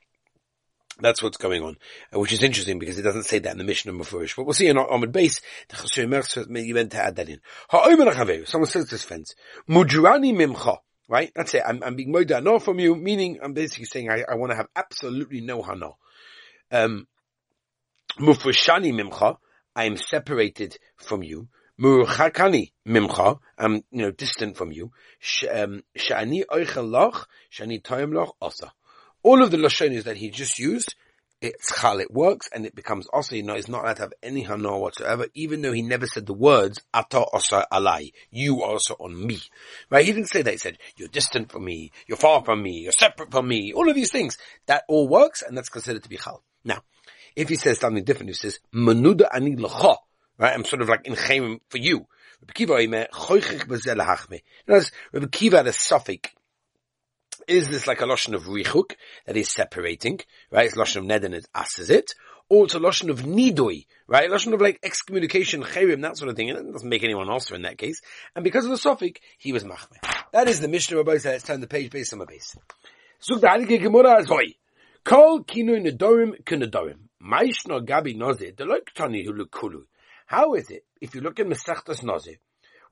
That's 1.03 1.21
what's 1.21 1.37
going 1.37 1.63
on, 1.65 1.77
uh, 2.15 2.21
which 2.21 2.33
is 2.33 2.45
interesting 2.45 2.79
because 2.79 2.97
it 2.97 3.03
doesn't 3.03 3.25
say 3.25 3.41
that 3.41 3.51
in 3.51 3.59
the 3.59 3.65
Mishnah 3.65 3.93
Mefurish. 3.93 4.37
But 4.37 4.45
we'll 4.45 4.55
see 4.55 4.69
in 4.69 4.79
Ahmed 4.79 5.11
base, 5.11 5.41
you 5.91 6.07
meant 6.07 6.93
to 6.93 7.03
add 7.03 7.17
that 7.17 7.29
in. 7.29 8.47
Someone 8.47 8.71
says 8.71 8.89
this 8.89 9.03
fence. 9.03 9.35
Mimcha. 9.69 10.79
Right? 11.09 11.33
That's 11.35 11.53
it. 11.55 11.63
I'm, 11.67 11.83
I'm 11.83 11.97
being 11.97 12.13
moida 12.13 12.43
no 12.43 12.59
from 12.61 12.79
you, 12.79 12.95
meaning 12.95 13.41
I'm 13.43 13.53
basically 13.53 13.87
saying 13.87 14.11
I, 14.11 14.25
I 14.31 14.37
want 14.37 14.53
to 14.53 14.57
have 14.57 14.69
absolutely 14.75 15.41
no 15.41 15.61
hana. 15.61 15.91
Um, 16.71 17.09
Mufushani 18.19 18.95
mimcha. 18.95 19.37
I 19.75 19.85
am 19.85 19.97
separated 19.97 20.79
from 20.97 21.23
you. 21.23 21.49
Murchakani 21.81 22.73
mimcha. 22.87 23.41
I'm, 23.59 23.83
you 23.91 24.03
know, 24.03 24.11
distant 24.13 24.57
from 24.57 24.71
you. 24.71 24.93
Um, 25.53 25.83
shani 25.99 26.45
oichel 26.47 26.89
loch. 26.89 27.29
Shani 27.53 27.83
toim 27.83 28.15
loch 28.15 28.37
osa 28.41 28.73
all 29.23 29.43
of 29.43 29.51
the 29.51 29.57
lashonis 29.57 30.05
that 30.05 30.17
he 30.17 30.31
just 30.31 30.59
used, 30.59 30.95
it's 31.41 31.81
chal, 31.81 31.99
it 31.99 32.13
works, 32.13 32.49
and 32.53 32.65
it 32.65 32.75
becomes 32.75 33.07
also, 33.09 33.35
you 33.35 33.43
know, 33.43 33.55
it's 33.55 33.69
not 33.69 33.83
allowed 33.83 33.97
to 33.97 34.03
have 34.03 34.13
any 34.23 34.43
hana 34.43 34.79
whatsoever, 34.79 35.27
even 35.35 35.61
though 35.61 35.73
he 35.73 35.83
never 35.83 36.07
said 36.07 36.25
the 36.25 36.33
words, 36.33 36.81
ata 36.95 37.25
osa 37.33 37.67
alai, 37.73 38.13
you 38.31 38.63
also 38.63 38.95
on 38.95 39.27
me. 39.27 39.41
Right? 39.91 40.05
He 40.07 40.13
didn't 40.13 40.31
say 40.31 40.43
that, 40.43 40.53
he 40.53 40.59
said, 40.59 40.79
you're 40.97 41.09
distant 41.09 41.51
from 41.51 41.65
me, 41.65 41.91
you're 42.07 42.17
far 42.17 42.45
from 42.45 42.63
me, 42.63 42.79
you're 42.83 42.93
separate 42.93 43.33
from 43.33 43.49
me, 43.49 43.73
all 43.73 43.89
of 43.89 43.97
these 43.97 44.13
things. 44.13 44.39
That 44.67 44.85
all 44.89 45.09
works, 45.09 45.43
and 45.43 45.57
that's 45.57 45.69
considered 45.69 46.05
to 46.05 46.09
be 46.09 46.17
chal. 46.17 46.45
Now, 46.65 46.85
if 47.35 47.49
he 47.49 47.57
says 47.57 47.81
something 47.81 48.05
different, 48.05 48.31
he 48.31 48.35
says, 48.35 48.61
manuda 48.73 49.27
ani 49.35 49.57
l'cha, 49.57 49.97
right? 50.39 50.55
I'm 50.55 50.65
sort 50.65 50.83
of 50.83 50.89
like 50.89 51.07
in 51.07 51.15
chayim 51.15 51.59
for 51.71 51.79
you. 51.79 52.07
Rabbi 52.41 52.53
Akiva, 52.55 52.77
Rabbi 55.13 55.27
Akiva 55.27 55.53
had 55.57 55.67
a 55.67 55.73
suffix 55.73 56.31
is 57.49 57.69
this 57.69 57.87
like 57.87 58.01
a 58.01 58.07
lotion 58.07 58.35
of 58.35 58.45
richuk 58.45 58.93
that 59.27 59.37
is 59.37 59.51
separating, 59.51 60.21
right? 60.51 60.67
It's 60.67 60.77
lotion 60.77 61.03
of 61.03 61.09
neden 61.09 61.35
is 61.35 61.47
asses 61.55 61.91
it, 61.91 62.15
or 62.49 62.65
it's 62.65 62.75
a 62.75 62.79
lotion 62.79 63.11
of 63.11 63.21
nidoi, 63.21 63.87
right? 64.07 64.29
A 64.29 64.33
lotion 64.33 64.53
of 64.55 64.61
like 64.61 64.79
excommunication, 64.83 65.63
cherim, 65.63 66.03
that 66.03 66.17
sort 66.17 66.29
of 66.29 66.37
thing. 66.37 66.51
And 66.51 66.59
it 66.59 66.73
doesn't 66.73 66.89
make 66.89 67.05
anyone 67.05 67.31
also 67.31 67.55
in 67.55 67.63
that 67.63 67.79
case. 67.79 68.01
And 68.35 68.45
because 68.45 68.65
of 68.65 68.71
the 68.71 68.79
suffix, 68.79 69.21
he 69.39 69.53
was 69.53 69.65
machme. 69.65 69.97
That 70.33 70.49
is 70.49 70.61
the 70.61 70.69
Mishnah 70.69 70.99
Rabbi 70.99 71.19
said. 71.19 71.33
Let's 71.33 71.45
turn 71.45 71.61
the 71.61 71.67
page 71.67 71.91
based 71.91 72.13
on 72.13 72.19
my 72.19 72.27
base. 72.27 72.57
Zug 73.23 73.41
the 73.41 73.47
Heilige 73.47 73.81
Gemara 73.81 74.25
hoy. 74.27 74.55
Kol 75.05 75.45
kinui 75.45 75.87
nedorim 75.87 76.43
k'nedorim. 76.45 76.99
Maishno 77.23 77.87
gabi 77.87 78.19
tani 78.95 79.27
hulukulu. 79.27 79.83
How 80.27 80.55
is 80.55 80.71
it, 80.71 80.85
if 81.01 81.15
you 81.15 81.21
look 81.21 81.39
at 81.41 81.47
Mesechtas 81.47 82.03
Noze, 82.03 82.39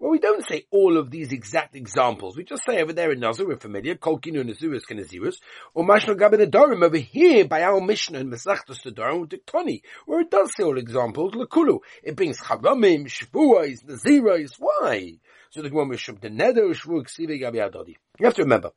well, 0.00 0.11
we 0.11 0.19
don't 0.19 0.44
say 0.49 0.67
all 0.70 0.97
of 0.97 1.11
these 1.11 1.31
exact 1.31 1.76
examples. 1.76 2.35
We 2.35 2.43
just 2.43 2.64
say 2.64 2.81
over 2.81 2.94
there 2.94 3.12
in 3.12 3.20
Nazir, 3.20 3.47
we're 3.47 3.58
familiar, 3.58 3.97
Kolkinu 3.97 4.43
Nazirus 4.43 4.87
Kanazirus, 4.91 5.37
or 5.75 5.87
Mashna 5.87 6.19
Gabin 6.19 6.82
over 6.82 6.97
here 6.97 7.44
by 7.44 7.62
our 7.62 7.82
Mishnah 7.82 8.20
in 8.20 8.31
Mesachtos 8.31 8.87
Adorim 8.87 9.29
Diktoni, 9.29 9.82
where 10.06 10.23
it 10.23 10.31
does 10.31 10.52
say 10.56 10.64
all 10.64 10.79
examples, 10.79 11.35
Lakulu. 11.35 11.81
It 12.02 12.17
brings 12.17 12.41
Charamim, 12.41 13.08
Shvuais, 13.08 13.85
Nazirais. 13.85 14.52
Why? 14.58 15.19
So 15.50 15.61
the 15.61 15.69
Gemara 15.69 15.87
Mishum, 15.87 16.19
the 16.19 16.31
Neder 16.31 16.70
Shvu 16.75 17.05
Ksive 17.05 17.38
Gabi 17.38 17.56
Adodi. 17.56 17.96
You 18.19 18.25
have 18.25 18.35
to 18.37 18.43
remember, 18.43 18.70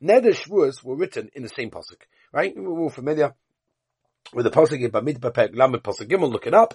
Neder 0.00 0.32
Shvuas 0.32 0.84
were 0.84 0.94
written 0.94 1.28
in 1.34 1.42
the 1.42 1.48
same 1.48 1.70
pasuk, 1.70 2.02
right? 2.32 2.54
We're 2.56 2.78
all 2.78 2.90
familiar 2.90 3.34
with 4.32 4.44
the 4.44 4.50
pasuk 4.50 4.80
in 4.80 4.90
Bamidbar 4.90 5.32
Pek 5.32 5.50
Lamed 5.54 5.82
pasuk 5.82 6.08
Gimel, 6.08 6.30
look 6.30 6.46
it 6.46 6.54
up. 6.54 6.74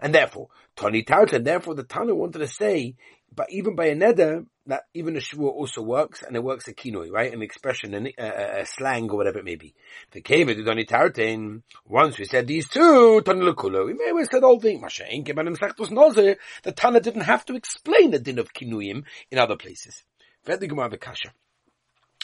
And 0.00 0.14
therefore, 0.14 0.48
Tartan, 0.76 1.44
therefore 1.44 1.74
the 1.74 1.84
Tana 1.84 2.14
wanted 2.14 2.38
to 2.38 2.46
say, 2.46 2.94
but 3.34 3.46
even 3.50 3.74
by 3.74 3.86
a 3.86 3.94
neder, 3.94 4.46
that 4.66 4.84
even 4.94 5.16
a 5.16 5.20
shvua 5.20 5.50
also 5.50 5.82
works, 5.82 6.22
and 6.22 6.36
it 6.36 6.42
works 6.42 6.68
a 6.68 6.74
kinoi, 6.74 7.10
right? 7.10 7.32
An 7.32 7.42
expression, 7.42 7.94
an, 7.94 8.08
a, 8.18 8.60
a, 8.60 8.66
slang, 8.66 9.10
or 9.10 9.16
whatever 9.16 9.38
it 9.38 9.44
may 9.44 9.56
be. 9.56 9.74
The 10.12 10.20
came 10.20 10.46
to 10.48 10.64
Tani 10.64 10.84
Tartan, 10.84 11.62
once 11.86 12.18
we 12.18 12.24
said 12.24 12.46
these 12.46 12.68
two, 12.68 13.22
Tani 13.22 13.40
Lukulo, 13.40 13.86
we 13.86 13.94
may 13.94 14.06
have 14.06 14.28
said 14.30 14.44
all 14.44 14.60
things, 14.60 14.82
the 14.98 16.36
Tana 16.74 17.00
didn't 17.00 17.22
have 17.22 17.44
to 17.46 17.54
explain 17.54 18.10
the 18.10 18.18
din 18.18 18.38
of 18.38 18.52
kinuim 18.52 19.04
in 19.30 19.38
other 19.38 19.56
places. 19.56 20.04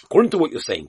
According 0.05 0.31
to 0.31 0.39
what 0.39 0.51
you're 0.51 0.61
saying, 0.61 0.89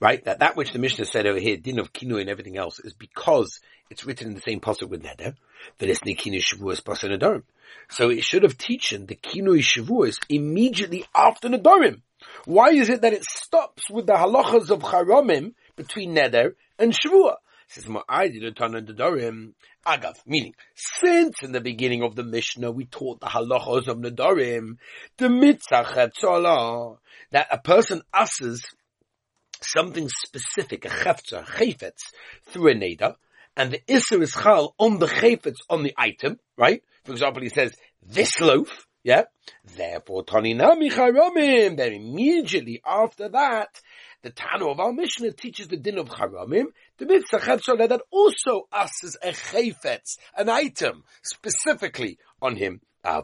right? 0.00 0.24
That 0.24 0.40
that 0.40 0.56
which 0.56 0.72
the 0.72 0.78
Mishnah 0.78 1.06
said 1.06 1.26
over 1.26 1.38
here, 1.38 1.56
din 1.56 1.78
of 1.78 1.92
kinu 1.92 2.20
and 2.20 2.28
everything 2.28 2.56
else, 2.56 2.78
is 2.80 2.92
because 2.92 3.60
it's 3.90 4.04
written 4.04 4.28
in 4.28 4.34
the 4.34 4.40
same 4.40 4.60
pasuk 4.60 4.88
with 4.88 5.02
neder. 5.02 5.34
V'lisni 5.78 6.16
kinu 6.16 6.40
shavuos 6.40 6.82
pasan 6.82 7.18
nedarim. 7.18 7.42
So 7.90 8.10
it 8.10 8.24
should 8.24 8.42
have 8.42 8.58
teaching 8.58 9.06
the 9.06 9.16
kinu 9.16 9.58
shavuos 9.58 10.18
immediately 10.28 11.04
after 11.14 11.48
nedarim. 11.48 12.02
Why 12.44 12.70
is 12.70 12.88
it 12.90 13.02
that 13.02 13.12
it 13.12 13.24
stops 13.24 13.90
with 13.90 14.06
the 14.06 14.14
halachas 14.14 14.70
of 14.70 14.80
charamim 14.80 15.54
between 15.76 16.14
neder 16.14 16.54
and 16.78 16.92
shavua? 16.92 17.36
Says 17.66 17.86
Agav, 19.86 20.16
meaning, 20.26 20.54
since 20.74 21.42
in 21.42 21.52
the 21.52 21.60
beginning 21.60 22.02
of 22.02 22.14
the 22.14 22.22
Mishnah 22.22 22.70
we 22.70 22.84
taught 22.86 23.20
the 23.20 23.26
halachos 23.26 23.86
of 23.88 23.98
Nadarim, 23.98 24.78
the 25.18 25.28
mitzvah 25.28 26.98
that 27.32 27.48
a 27.50 27.58
person 27.58 28.02
asses 28.12 28.64
something 29.64 30.08
specific, 30.08 30.84
a 30.84 30.88
chefza, 30.88 31.44
through 32.46 32.68
a 32.68 32.74
neder, 32.74 33.16
and 33.56 33.72
the 33.72 33.80
isser 33.88 34.20
is 34.22 34.32
chal 34.32 34.74
on 34.78 34.98
the 34.98 35.06
chayfetz 35.06 35.58
on 35.70 35.82
the 35.82 35.94
item, 35.96 36.38
right? 36.56 36.82
For 37.04 37.12
example, 37.12 37.42
he 37.42 37.48
says, 37.48 37.74
this 38.02 38.40
loaf, 38.40 38.86
yeah? 39.02 39.24
Therefore, 39.76 40.24
Tanina 40.24 40.74
Chayramim. 40.90 41.76
Then 41.76 41.92
immediately 41.92 42.80
after 42.84 43.28
that, 43.28 43.80
the 44.22 44.30
Tano 44.30 44.70
of 44.72 44.80
our 44.80 44.92
Mishnah 44.92 45.32
teaches 45.32 45.68
the 45.68 45.76
din 45.76 45.98
of 45.98 46.08
Charamim, 46.08 46.64
the 46.96 47.04
mitzvah 47.04 47.40
chevsha 47.40 47.76
that 47.86 48.00
also 48.10 48.66
asks 48.72 49.16
a 49.22 49.32
chayfetz, 49.32 50.16
an 50.36 50.48
item, 50.48 51.04
specifically 51.22 52.18
on 52.40 52.56
him. 52.56 52.80
The 53.02 53.22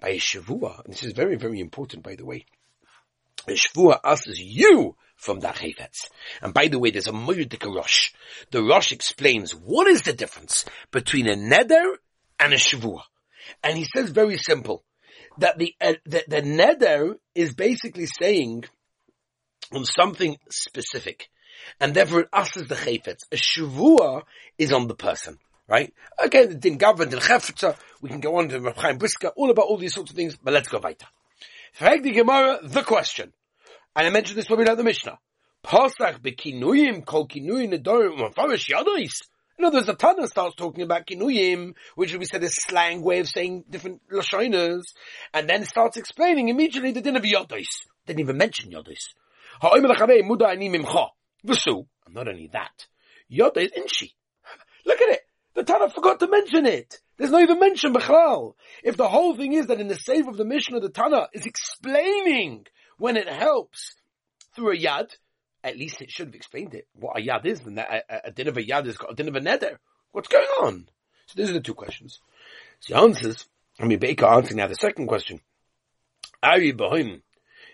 by 0.00 0.16
Shavua, 0.16 0.84
and 0.84 0.92
this 0.92 1.02
is 1.02 1.12
very, 1.12 1.36
very 1.36 1.60
important 1.60 2.02
by 2.02 2.16
the 2.16 2.24
way, 2.24 2.44
Shavua 3.48 4.00
asks 4.04 4.38
you 4.38 4.96
from 5.16 5.40
that 5.40 5.56
Chayfetz. 5.56 6.08
And 6.42 6.52
by 6.52 6.68
the 6.68 6.78
way, 6.78 6.90
there's 6.90 7.06
a 7.06 7.12
Murdik 7.12 7.64
Rosh. 7.64 8.12
The 8.50 8.62
Rosh 8.62 8.92
explains 8.92 9.52
what 9.52 9.86
is 9.86 10.02
the 10.02 10.12
difference 10.12 10.64
between 10.90 11.28
a 11.28 11.34
Neder 11.34 11.94
and 12.38 12.52
a 12.52 12.56
Shavua. 12.56 13.02
And 13.62 13.78
he 13.78 13.84
says 13.84 14.10
very 14.10 14.38
simple, 14.38 14.84
that 15.38 15.58
the, 15.58 15.74
uh, 15.80 15.94
the, 16.04 16.24
the 16.28 16.42
Neder 16.42 17.14
is 17.34 17.54
basically 17.54 18.06
saying 18.06 18.64
on 19.72 19.84
something 19.84 20.36
specific. 20.50 21.28
And 21.80 21.94
therefore 21.94 22.20
it 22.20 22.28
asks 22.32 22.56
the 22.56 22.74
Chayfetz. 22.74 23.24
A 23.32 23.36
Shavua 23.36 24.22
is 24.58 24.72
on 24.72 24.86
the 24.86 24.94
person 24.94 25.38
right? 25.68 25.92
Okay, 26.24 26.46
the 26.46 26.54
din 26.54 26.76
governed 26.76 27.10
the 27.10 27.18
chefetza. 27.18 27.76
We 28.00 28.08
can 28.08 28.20
go 28.20 28.36
on 28.36 28.48
to 28.48 28.60
Rav 28.60 28.76
Chaim 28.76 28.98
Brisker, 28.98 29.28
all 29.36 29.50
about 29.50 29.66
all 29.66 29.78
these 29.78 29.94
sorts 29.94 30.10
of 30.10 30.16
things, 30.16 30.36
but 30.36 30.54
let's 30.54 30.68
go 30.68 30.78
weiter. 30.78 31.06
Frag 31.72 32.02
the 32.02 32.12
Gemara 32.12 32.60
the 32.62 32.82
question, 32.82 33.32
and 33.94 34.06
I 34.06 34.10
mentioned 34.10 34.38
this 34.38 34.48
when 34.48 34.58
we 34.58 34.64
learned 34.64 34.78
the 34.78 34.84
Mishnah. 34.84 35.18
Pasach 35.64 36.20
bekinuyim 36.20 37.04
kol 37.04 37.26
kinuyim 37.26 37.74
nedorim 37.74 38.18
mafarish 38.18 38.70
yadois. 38.70 39.22
In 39.58 39.64
other 39.64 39.78
words, 39.78 39.86
the 39.86 39.94
Tana 39.94 40.28
starts 40.28 40.54
talking 40.54 40.84
about 40.84 41.06
kinuyim, 41.06 41.74
which 41.96 42.14
we 42.14 42.24
said 42.24 42.44
is 42.44 42.54
slang 42.54 43.02
way 43.02 43.18
of 43.18 43.28
saying 43.28 43.64
different 43.68 44.00
lashonas, 44.12 44.84
and 45.34 45.48
then 45.48 45.64
starts 45.64 45.96
explaining 45.96 46.48
immediately 46.48 46.92
the 46.92 47.00
din 47.00 47.16
of 47.16 47.22
yadois. 47.22 47.86
Didn't 48.06 48.20
even 48.20 48.36
mention 48.36 48.70
yadois. 48.70 49.14
Ha'oim 49.60 49.82
l'chavei 49.84 50.24
muda 50.24 50.46
ani 50.48 50.68
mimcha. 50.68 51.08
V'su, 51.44 51.86
and 52.06 52.14
not 52.14 52.28
only 52.28 52.48
that, 52.52 52.86
yadois 53.30 53.72
inshi. 53.76 54.12
Look 54.84 55.00
at 55.00 55.08
it. 55.08 55.25
The 55.56 55.64
Tana 55.64 55.88
forgot 55.88 56.20
to 56.20 56.28
mention 56.28 56.66
it. 56.66 57.00
There's 57.16 57.30
no 57.30 57.40
even 57.40 57.58
mention 57.58 57.94
Bechlal. 57.94 58.52
If 58.84 58.98
the 58.98 59.08
whole 59.08 59.34
thing 59.34 59.54
is 59.54 59.68
that 59.68 59.80
in 59.80 59.88
the 59.88 59.94
save 59.94 60.28
of 60.28 60.36
the 60.36 60.44
of 60.44 60.82
the 60.82 60.90
Tana 60.90 61.28
is 61.32 61.46
explaining 61.46 62.66
when 62.98 63.16
it 63.16 63.26
helps 63.26 63.94
through 64.54 64.72
a 64.72 64.76
yad, 64.76 65.16
at 65.64 65.78
least 65.78 66.02
it 66.02 66.10
should 66.10 66.26
have 66.26 66.34
explained 66.34 66.74
it. 66.74 66.86
What 66.92 67.18
a 67.18 67.22
yad 67.26 67.46
is, 67.46 67.64
and 67.64 67.78
that 67.78 67.88
a, 67.90 68.26
a, 68.26 68.30
din 68.32 68.48
of 68.48 68.58
a 68.58 68.62
yad 68.62 68.84
has 68.84 68.98
got 68.98 69.12
a 69.12 69.14
din 69.14 69.28
of 69.28 69.34
a 69.34 69.40
nether. 69.40 69.80
What's 70.12 70.28
going 70.28 70.46
on? 70.62 70.88
So 71.24 71.40
these 71.40 71.48
are 71.48 71.54
the 71.54 71.60
two 71.60 71.72
questions. 71.72 72.20
So 72.80 72.94
he 72.94 73.02
answers, 73.02 73.46
I 73.80 73.86
mean, 73.86 73.98
Baker 73.98 74.26
answering 74.26 74.58
now 74.58 74.66
the 74.66 74.74
second 74.74 75.06
question. 75.06 75.40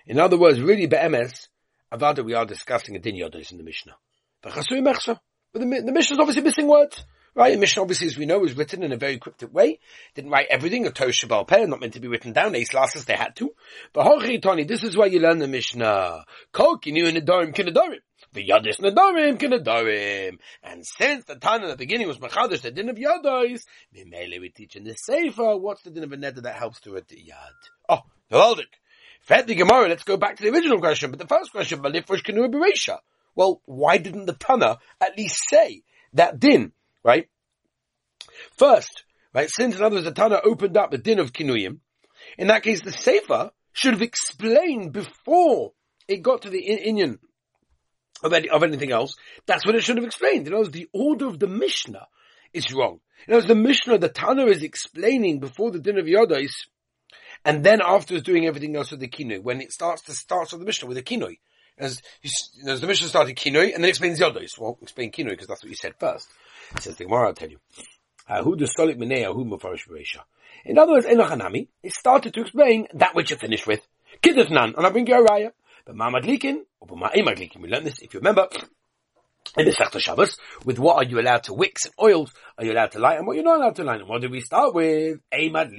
In 0.07 0.19
other 0.21 0.39
words, 0.39 0.61
really 0.61 0.87
be'emes, 0.87 1.49
avada 1.93 2.25
we 2.25 2.35
are 2.35 2.47
discussing 2.47 2.95
a 2.95 3.01
din 3.01 3.17
yodos 3.17 3.51
in 3.51 3.59
the 3.59 3.65
Mishnah. 3.65 3.97
But 4.41 4.55
the, 4.55 5.83
the 5.85 5.93
Mishnah 5.93 6.15
is 6.15 6.21
obviously 6.21 6.43
missing 6.43 6.69
words. 6.69 7.05
Right, 7.35 7.55
the 7.55 7.59
Mishnah 7.59 7.81
obviously, 7.81 8.09
as 8.09 8.19
we 8.19 8.27
know, 8.27 8.41
was 8.41 8.59
written 8.59 8.83
in 8.83 8.93
a 8.93 8.99
very 8.99 9.17
cryptic 9.17 9.55
way. 9.55 9.79
Didn't 10.15 10.31
write 10.31 10.49
everything, 10.51 10.87
a 10.87 10.91
Torah 10.91 11.13
Shebaal 11.13 11.49
Peh, 11.49 11.65
not 11.65 11.81
meant 11.81 11.95
to 11.95 12.01
be 12.01 12.09
written 12.09 12.35
down. 12.35 12.55
Ace 12.55 12.75
losses, 12.75 13.07
they 13.07 13.15
had 13.15 13.35
to. 13.37 13.55
But 13.95 14.05
Hochi 14.05 14.43
Tony, 14.43 14.65
this 14.65 14.85
is 14.85 14.99
why 14.99 15.07
you 15.07 15.19
learn 15.19 15.39
the 15.39 15.49
Mishnah. 15.49 16.27
Kol 16.53 16.77
kinu 16.77 17.11
nedarim 17.11 17.55
kinedarim. 17.55 18.01
V'yadis 18.35 18.81
nedarim 18.81 19.39
kinedarim. 19.39 20.41
And 20.63 20.87
since 20.87 21.25
the 21.25 21.37
time 21.37 21.63
in 21.63 21.71
the 21.71 21.77
beginning 21.77 22.07
was 22.07 22.19
Machadish, 22.19 22.61
the 22.61 22.71
din 22.71 22.91
of 22.91 22.97
Yadis, 22.97 23.63
Mimele 23.97 24.39
we 24.39 24.51
teach 24.51 24.77
in 24.77 24.85
the 24.85 24.95
Sefer, 24.95 25.57
what's 25.57 25.83
the 25.85 25.91
din 25.91 26.05
of 26.05 26.13
a 26.13 26.19
neder 26.19 26.43
that 26.43 26.57
helps 26.57 26.81
to 26.81 26.97
a 26.97 27.01
Yad? 27.01 27.33
Oh, 27.89 28.01
the 28.29 28.37
Haldik. 28.37 28.75
Fed 29.23 29.47
the 29.47 29.55
Gemara, 29.55 29.89
let's 29.89 30.05
go 30.05 30.19
back 30.19 30.37
to 30.37 30.43
the 30.43 30.51
original 30.51 30.81
question, 30.81 31.11
but 31.11 31.19
the 31.19 31.27
first 31.27 31.51
question, 31.51 31.81
Balifrosh 31.81 32.25
Kanu 32.25 32.53
Beresha. 32.53 32.99
Well, 33.35 33.63
why 33.65 33.97
didn't 33.97 34.27
the 34.27 34.35
Tana 34.35 34.77
at 35.01 35.17
least 35.17 35.41
say 35.49 35.85
that 36.13 36.39
din? 36.39 36.73
Right? 37.05 37.29
First, 38.57 39.05
right, 39.35 39.51
since 39.51 39.77
in 39.77 39.83
other 39.83 39.97
words 39.97 40.05
the 40.05 40.13
Tana 40.13 40.41
opened 40.45 40.77
up 40.77 40.91
the 40.91 40.99
din 40.99 41.19
of 41.19 41.33
Kinuyim, 41.33 41.79
in 42.39 42.49
that 42.49 42.63
case 42.63 42.83
the 42.83 42.93
Sefer 42.93 43.51
should 43.73 43.95
have 43.95 44.03
explained 44.03 44.93
before 44.93 45.73
it 46.09 46.23
got 46.23 46.43
to 46.43 46.51
the 46.51 46.63
Inyan 46.63 47.19
of, 48.23 48.33
any, 48.33 48.49
of 48.49 48.63
anything 48.63 48.93
else. 48.93 49.17
That's 49.47 49.65
what 49.67 49.75
it 49.75 49.83
should 49.83 49.97
have 49.97 50.05
explained. 50.05 50.47
In 50.47 50.53
other 50.53 50.63
words, 50.63 50.71
the 50.71 50.89
order 50.93 51.27
of 51.27 51.39
the 51.39 51.49
Mishnah 51.49 52.07
is 52.53 52.73
wrong. 52.73 53.01
In 53.27 53.33
other 53.35 53.39
words, 53.39 53.49
the 53.49 53.55
Mishnah, 53.55 53.99
the 53.99 54.09
Tana 54.09 54.47
is 54.47 54.63
explaining 54.63 55.41
before 55.41 55.71
the 55.71 55.79
din 55.79 55.99
of 55.99 56.07
Yodais, 56.07 56.53
and 57.45 57.65
then 57.65 57.81
afterwards 57.85 58.25
doing 58.25 58.47
everything 58.47 58.77
else 58.77 58.91
with 58.91 59.01
the 59.01 59.09
Kinoi, 59.09 59.43
when 59.43 59.61
it 59.61 59.73
starts 59.73 60.03
to 60.03 60.13
start 60.13 60.53
with 60.53 60.61
the 60.61 60.67
Mishnah 60.67 60.89
with 60.89 60.97
the 60.97 61.03
Kinoi. 61.03 61.39
As, 61.79 62.03
as 62.67 62.81
the 62.81 62.87
Mishnah 62.87 63.09
started 63.09 63.35
Kinoi, 63.35 63.75
and 63.75 63.83
then 63.83 63.89
explains 63.89 64.21
Yodos. 64.21 64.59
Well, 64.59 64.79
explain 64.83 65.11
Kinoi 65.11 65.31
because 65.31 65.47
that's 65.47 65.63
what 65.63 65.71
you 65.71 65.77
said 65.77 65.95
first. 65.99 66.29
Says 66.81 66.97
the 66.97 67.05
Gemara, 67.05 67.29
I'll 67.29 67.35
tell 67.35 67.51
you. 67.51 67.59
In 70.65 70.79
other 70.79 70.93
words, 70.93 71.07
Enochanami, 71.07 71.69
it 71.83 71.93
started 71.93 72.35
to 72.35 72.41
explain 72.41 72.87
that 72.95 73.15
which 73.15 73.31
you 73.31 73.37
finished 73.37 73.67
with. 73.67 73.81
Kiddushnan, 74.23 74.77
and 74.77 74.87
I 74.87 74.91
bring 74.91 75.07
you 75.07 75.15
a 75.15 75.27
raya. 75.27 75.53
But 75.85 75.97
Ma'amad 75.97 76.25
Likin, 76.25 76.61
or 76.81 76.97
Ma'amad 76.97 77.39
Likin, 77.39 77.61
we 77.61 77.69
learned 77.69 77.87
this, 77.87 77.99
if 78.01 78.15
you 78.15 78.21
remember, 78.21 78.49
in 79.57 79.65
the 79.67 79.73
Sechta 79.73 79.99
Shabbos, 79.99 80.39
with 80.65 80.79
what 80.79 80.97
are 80.97 81.05
you 81.05 81.21
allowed 81.21 81.43
to 81.45 81.53
wicks 81.53 81.87
and 81.87 81.95
oils, 82.01 82.33
are 82.57 82.65
you 82.65 82.73
allowed 82.73 82.93
to 82.93 83.01
light, 83.01 83.19
and 83.19 83.27
what 83.27 83.35
you're 83.35 83.45
not 83.45 83.59
allowed 83.59 83.77
to 83.77 83.85
light. 83.85 84.01
And 84.01 84.09
what 84.09 84.21
did 84.21 84.31
we 84.31 84.41
start 84.41 84.73
with? 84.75 85.19
Amad. 85.33 85.71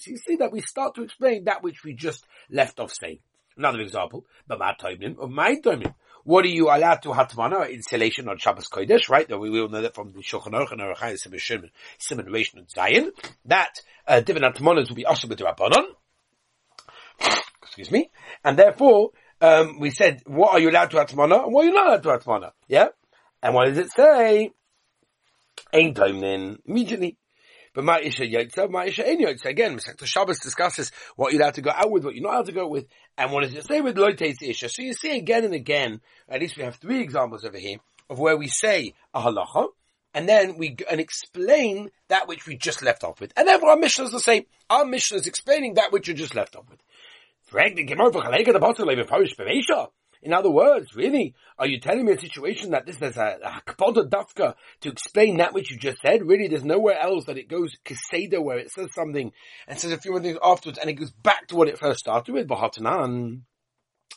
So 0.00 0.10
you 0.10 0.16
see 0.16 0.36
that 0.36 0.52
we 0.52 0.60
start 0.60 0.94
to 0.94 1.02
explain 1.02 1.44
that 1.44 1.62
which 1.62 1.82
we 1.84 1.94
just 1.94 2.24
left 2.48 2.78
off 2.78 2.92
saying. 2.92 3.18
Another 3.56 3.80
example, 3.80 4.24
B'mad 4.48 4.78
Toimnim, 4.78 5.16
or 5.18 5.28
My 5.28 5.56
Toimnim. 5.56 5.94
What 6.24 6.44
are 6.44 6.48
you 6.48 6.68
allowed 6.68 7.02
to 7.02 7.10
hatmana 7.10 7.72
insulation 7.72 8.28
on 8.28 8.38
Shabbos 8.38 8.68
Kodesh, 8.68 9.08
right? 9.08 9.28
That 9.28 9.38
we 9.38 9.50
will 9.50 9.68
know 9.68 9.82
that 9.82 9.94
from 9.94 10.12
the 10.12 10.20
Shulchan 10.20 10.52
Aruch 10.52 10.72
and 10.72 10.80
Orach 10.80 10.98
Chaim 10.98 11.16
Simon 11.16 11.70
Simon 11.98 12.30
Ration 12.30 12.58
and 12.58 12.70
Zion. 12.70 13.12
That 13.46 13.72
uh, 14.06 14.20
different 14.20 14.54
hatmanas 14.54 14.88
will 14.88 14.96
be 14.96 15.06
also 15.06 15.28
with 15.28 15.38
Rabbanon. 15.38 15.84
Excuse 17.62 17.90
me. 17.90 18.10
And 18.44 18.58
therefore, 18.58 19.10
um, 19.40 19.78
we 19.78 19.90
said, 19.90 20.22
what 20.26 20.52
are 20.52 20.58
you 20.58 20.70
allowed 20.70 20.90
to 20.90 20.98
hatmana 20.98 21.44
and 21.44 21.52
what 21.52 21.64
are 21.64 21.68
you 21.68 21.74
not 21.74 21.86
allowed 21.86 22.02
to 22.02 22.08
hatmana? 22.08 22.50
Yeah? 22.68 22.88
And 23.42 23.54
what 23.54 23.66
does 23.66 23.78
it 23.78 23.90
say? 23.92 24.50
Ain't 25.72 25.96
time 25.96 26.20
then. 26.20 26.58
Immediately. 26.66 27.16
But 27.72 27.84
Ma'isha 27.84 28.30
Yotza, 28.30 28.68
Ma'isha 28.68 29.06
Ein 29.06 29.20
Yotza. 29.20 29.46
Again, 29.46 29.78
Masechta 29.78 30.04
Shabbos 30.04 30.40
discusses 30.40 30.90
what 31.16 31.32
you're 31.32 31.40
allowed 31.40 31.54
to 31.54 31.62
go 31.62 31.70
out 31.70 31.90
with, 31.90 32.04
what 32.04 32.14
you're 32.14 32.24
not 32.24 32.34
allowed 32.34 32.46
to 32.46 32.52
go 32.52 32.66
with, 32.66 32.86
and 33.16 33.30
what 33.30 33.42
does 33.42 33.54
it 33.54 33.66
say 33.66 33.80
with 33.80 33.96
Loites 33.96 34.42
Isha. 34.42 34.68
So 34.68 34.82
you 34.82 34.92
see 34.94 35.16
again 35.16 35.44
and 35.44 35.54
again, 35.54 36.00
at 36.28 36.40
least 36.40 36.56
we 36.56 36.64
have 36.64 36.76
three 36.76 37.00
examples 37.00 37.44
over 37.44 37.58
here, 37.58 37.78
of 38.08 38.18
where 38.18 38.36
we 38.36 38.48
say 38.48 38.94
a 39.14 39.20
halacha, 39.22 39.68
and 40.14 40.28
then 40.28 40.58
we 40.58 40.76
and 40.90 41.00
explain 41.00 41.90
that 42.08 42.26
which 42.26 42.46
we 42.46 42.56
just 42.56 42.82
left 42.82 43.04
off 43.04 43.20
with. 43.20 43.32
And 43.36 43.46
therefore 43.46 43.70
our 43.70 43.76
mission 43.76 44.04
is 44.04 44.10
the 44.10 44.18
same. 44.18 44.44
Our 44.68 44.84
mission 44.84 45.16
is 45.16 45.26
explaining 45.28 45.74
that 45.74 45.92
which 45.92 46.08
you 46.08 46.14
just 46.14 46.34
left 46.34 46.56
off 46.56 46.68
with. 46.68 46.80
In 50.22 50.34
other 50.34 50.50
words, 50.50 50.94
really, 50.94 51.34
are 51.58 51.66
you 51.66 51.80
telling 51.80 52.04
me 52.04 52.12
a 52.12 52.20
situation 52.20 52.72
that 52.72 52.84
this 52.84 52.96
is 52.96 53.16
a, 53.16 53.38
a 53.42 53.62
dafka 53.72 54.54
to 54.82 54.88
explain 54.90 55.38
that 55.38 55.54
which 55.54 55.70
you 55.70 55.78
just 55.78 56.02
said? 56.02 56.26
Really, 56.26 56.48
there's 56.48 56.64
nowhere 56.64 56.98
else 56.98 57.24
that 57.24 57.38
it 57.38 57.48
goes 57.48 57.74
keseda 57.84 58.42
where 58.42 58.58
it 58.58 58.70
says 58.70 58.92
something 58.94 59.32
and 59.66 59.78
says 59.78 59.92
a 59.92 59.98
few 59.98 60.10
more 60.10 60.20
things 60.20 60.38
afterwards 60.42 60.78
and 60.78 60.90
it 60.90 60.94
goes 60.94 61.10
back 61.10 61.46
to 61.48 61.56
what 61.56 61.68
it 61.68 61.78
first 61.78 62.00
started 62.00 62.32
with, 62.32 62.46
Bahatanan. 62.46 63.42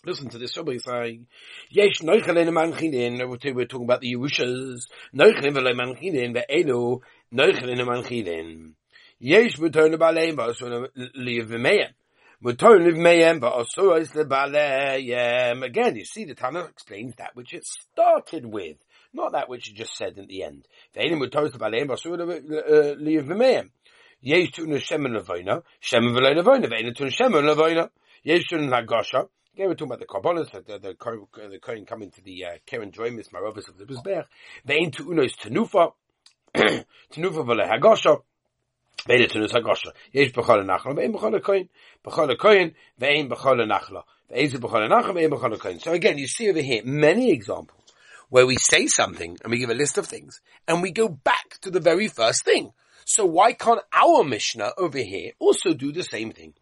Listen 0.05 0.27
to 0.29 0.37
this. 0.37 0.51
Somebody 0.53 0.79
saying, 0.79 1.27
"Yesh 1.69 2.01
noichelen 2.01 2.49
manchinin." 2.49 3.25
We're 3.25 3.65
talking 3.65 3.85
about 3.85 4.01
the 4.01 4.13
Yerushas. 4.13 4.81
Noichelen 5.15 5.53
v'le 5.53 5.73
manchinin 5.73 6.35
ve'elu 6.35 6.99
noichelen 7.33 7.79
manchinin. 7.87 8.73
Yesh 9.19 9.55
b'tonu 9.55 9.95
b'aleim 9.95 10.35
v'asun 10.35 10.89
liv 11.15 11.47
v'meim. 11.47 11.93
Again, 15.63 15.95
you 15.95 16.03
see 16.03 16.25
the 16.25 16.35
Tana 16.35 16.65
explains 16.65 17.15
that 17.15 17.33
which 17.35 17.53
it 17.53 17.65
started 17.65 18.45
with, 18.45 18.75
not 19.13 19.31
that 19.31 19.47
which 19.47 19.69
it 19.69 19.75
just 19.75 19.95
said 19.95 20.19
at 20.19 20.27
the 20.27 20.43
end. 20.43 20.67
lagosha. 28.69 29.29
Again, 29.53 29.67
we're 29.67 29.75
talking 29.75 29.87
about 29.87 29.99
the 29.99 30.05
carbonas, 30.05 30.49
the, 30.51 30.61
the, 30.61 30.79
the, 30.79 30.95
coming 31.85 32.11
to 32.11 32.21
the, 32.23 32.43
uh, 32.43 32.57
Karen 32.65 32.91
Droimis, 32.91 33.31
Marovis 33.31 33.69
of 33.69 33.77
the 33.77 33.85
Mizbeach. 33.85 34.25
Ve'en 34.67 34.91
tu'uno 34.91 35.23
is 35.23 35.37
tenufa, 35.37 35.93
tenufa 36.55 37.45
v'le 37.45 37.69
hagosha. 37.69 38.21
So 39.05 39.13
again, 45.91 46.17
you 46.17 46.27
see 46.27 46.49
over 46.49 46.61
here 46.61 46.81
many 46.85 47.31
examples 47.31 47.81
where 48.29 48.45
we 48.45 48.55
say 48.57 48.87
something 48.87 49.37
and 49.43 49.51
we 49.51 49.59
give 49.59 49.69
a 49.69 49.73
list 49.73 49.97
of 49.97 50.05
things 50.05 50.39
and 50.67 50.81
we 50.81 50.91
go 50.91 51.09
back 51.09 51.59
to 51.61 51.69
the 51.69 51.81
very 51.81 52.07
first 52.07 52.45
thing. 52.45 52.71
So 53.05 53.25
why 53.25 53.53
can't 53.53 53.81
our 53.91 54.23
Mishnah 54.23 54.71
over 54.77 54.99
here 54.99 55.33
also 55.37 55.73
do 55.73 55.91
the 55.91 56.03
same 56.03 56.31
thing? 56.31 56.53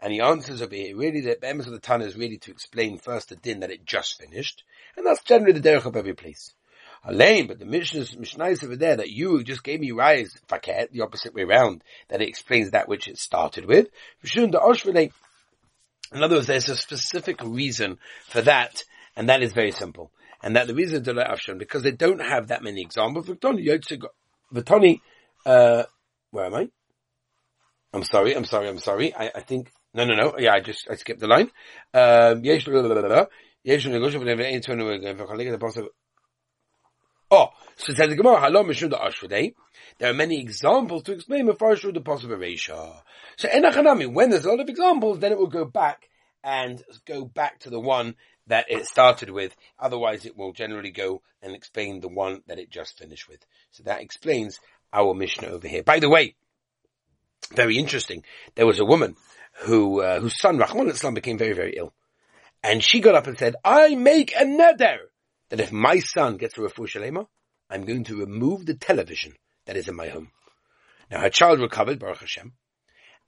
And 0.00 0.12
he 0.12 0.20
answers 0.20 0.62
over 0.62 0.74
here, 0.74 0.96
really 0.96 1.20
the 1.20 1.36
Bemis 1.40 1.66
of 1.66 1.72
the 1.72 1.78
Tana 1.78 2.06
is 2.06 2.16
really 2.16 2.38
to 2.38 2.50
explain 2.50 2.98
first 2.98 3.28
the 3.28 3.36
din 3.36 3.60
that 3.60 3.70
it 3.70 3.84
just 3.84 4.18
finished, 4.18 4.64
and 4.96 5.06
that's 5.06 5.22
generally 5.22 5.52
the 5.52 5.68
derech 5.68 5.84
of 5.84 5.94
every 5.94 6.14
place. 6.14 6.54
Alain, 7.04 7.48
but 7.48 7.58
the 7.58 7.64
Mishnah, 7.64 8.06
Mishnah 8.18 8.46
is 8.46 8.62
over 8.62 8.76
there 8.76 8.96
that 8.96 9.10
you 9.10 9.42
just 9.42 9.64
gave 9.64 9.80
me 9.80 9.90
rise, 9.90 10.36
faket, 10.48 10.90
the 10.92 11.00
opposite 11.00 11.34
way 11.34 11.42
around, 11.42 11.82
that 12.08 12.22
it 12.22 12.28
explains 12.28 12.70
that 12.70 12.88
which 12.88 13.08
it 13.08 13.18
started 13.18 13.64
with. 13.66 13.88
In 14.34 14.54
other 16.22 16.36
words, 16.36 16.46
there's 16.46 16.68
a 16.68 16.76
specific 16.76 17.42
reason 17.42 17.98
for 18.28 18.42
that, 18.42 18.84
and 19.16 19.28
that 19.28 19.42
is 19.42 19.52
very 19.52 19.72
simple. 19.72 20.12
And 20.44 20.54
that 20.56 20.68
the 20.68 20.74
reason 20.74 21.02
is 21.02 21.08
Afshan, 21.08 21.58
because 21.58 21.82
they 21.82 21.90
don't 21.90 22.20
have 22.20 22.48
that 22.48 22.62
many 22.62 22.82
examples. 22.82 23.26
Vitoni, 23.26 25.00
uh, 25.44 25.84
where 26.30 26.44
am 26.46 26.54
I? 26.54 26.68
I'm 27.92 28.04
sorry, 28.04 28.36
I'm 28.36 28.44
sorry, 28.44 28.68
I'm 28.68 28.78
sorry. 28.78 29.14
I, 29.14 29.30
I 29.34 29.40
think, 29.40 29.72
no, 29.92 30.04
no, 30.04 30.14
no, 30.14 30.34
yeah, 30.38 30.52
I 30.52 30.60
just, 30.60 30.88
I 30.88 30.94
skipped 30.94 31.20
the 31.20 31.26
line. 31.26 31.50
Um, 31.94 32.42
Oh, 35.84 36.01
so 37.82 37.92
says 37.94 38.10
the 38.10 38.14
Gemara, 38.14 38.36
Halom 38.36 38.66
Mishum 38.66 38.90
the 38.90 38.96
Ashvadei. 38.96 39.54
There 39.98 40.08
are 40.08 40.14
many 40.14 40.40
examples 40.40 41.02
to 41.04 41.12
explain 41.12 41.46
the 41.46 41.54
Farshu 41.54 41.92
the 41.92 42.00
possible 42.00 42.36
Reisha. 42.36 43.02
So 43.36 43.48
Enachanami, 43.48 44.12
when 44.12 44.30
there's 44.30 44.44
a 44.44 44.50
lot 44.50 44.60
of 44.60 44.68
examples, 44.68 45.18
then 45.18 45.32
it 45.32 45.38
will 45.38 45.48
go 45.48 45.64
back 45.64 46.08
and 46.44 46.80
go 47.06 47.24
back 47.24 47.58
to 47.60 47.70
the 47.70 47.80
one 47.80 48.14
that 48.46 48.66
it 48.70 48.86
started 48.86 49.30
with. 49.30 49.56
Otherwise 49.80 50.24
it 50.24 50.36
will 50.36 50.52
generally 50.52 50.92
go 50.92 51.22
and 51.42 51.56
explain 51.56 51.98
the 51.98 52.08
one 52.08 52.42
that 52.46 52.60
it 52.60 52.70
just 52.70 52.98
finished 52.98 53.28
with. 53.28 53.44
So 53.72 53.82
that 53.82 54.00
explains 54.00 54.60
our 54.92 55.12
Mishnah 55.12 55.48
over 55.48 55.66
here. 55.66 55.82
By 55.82 55.98
the 55.98 56.08
way, 56.08 56.36
very 57.52 57.78
interesting. 57.78 58.22
There 58.54 58.66
was 58.66 58.78
a 58.78 58.84
woman 58.84 59.16
who, 59.64 60.02
uh, 60.02 60.20
whose 60.20 60.40
son, 60.40 60.56
Rachmana 60.56 60.92
Litzlan, 60.92 61.14
became 61.14 61.36
very, 61.36 61.52
very 61.52 61.74
ill. 61.76 61.92
And 62.62 62.80
she 62.80 63.00
got 63.00 63.16
up 63.16 63.26
and 63.26 63.36
said, 63.36 63.56
I 63.64 63.96
make 63.96 64.32
a 64.36 64.44
neder 64.44 64.98
that 65.48 65.58
if 65.58 65.72
my 65.72 65.98
son 65.98 66.36
gets 66.36 66.56
a 66.56 66.60
refu 66.60 66.86
shalema, 66.86 67.26
I'm 67.72 67.86
going 67.86 68.04
to 68.04 68.20
remove 68.20 68.66
the 68.66 68.74
television 68.74 69.32
that 69.64 69.78
is 69.78 69.88
in 69.88 69.96
my 69.96 70.08
home. 70.08 70.30
Now 71.10 71.20
her 71.20 71.30
child 71.30 71.58
recovered, 71.58 71.98
Baruch 71.98 72.18
Hashem, 72.18 72.52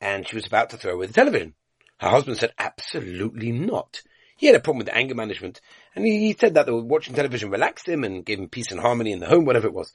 and 0.03 0.29
she 0.29 0.37
was 0.37 0.47
about 0.47 0.71
to 0.71 0.77
throw 0.77 0.93
away 0.93 1.07
the 1.07 1.15
television. 1.15 1.55
Her 1.99 2.11
husband 2.11 2.37
said, 2.37 2.53
absolutely 2.59 3.53
not. 3.53 4.03
He 4.37 4.47
had 4.47 4.57
a 4.57 4.61
problem 4.61 4.85
with 4.85 4.95
anger 4.95 5.15
management, 5.15 5.63
and 5.95 6.05
he, 6.05 6.19
he 6.19 6.33
said 6.39 6.55
that 6.55 6.67
watching 6.69 7.15
television 7.15 7.51
relaxed 7.51 7.89
him 7.89 8.05
and 8.05 8.25
gave 8.25 8.39
him 8.39 8.51
peace 8.51 8.71
and 8.71 8.81
harmony 8.81 9.13
in 9.13 9.21
the 9.21 9.29
home, 9.29 9.47
whatever 9.47 9.69
it 9.69 9.73
was. 9.73 9.93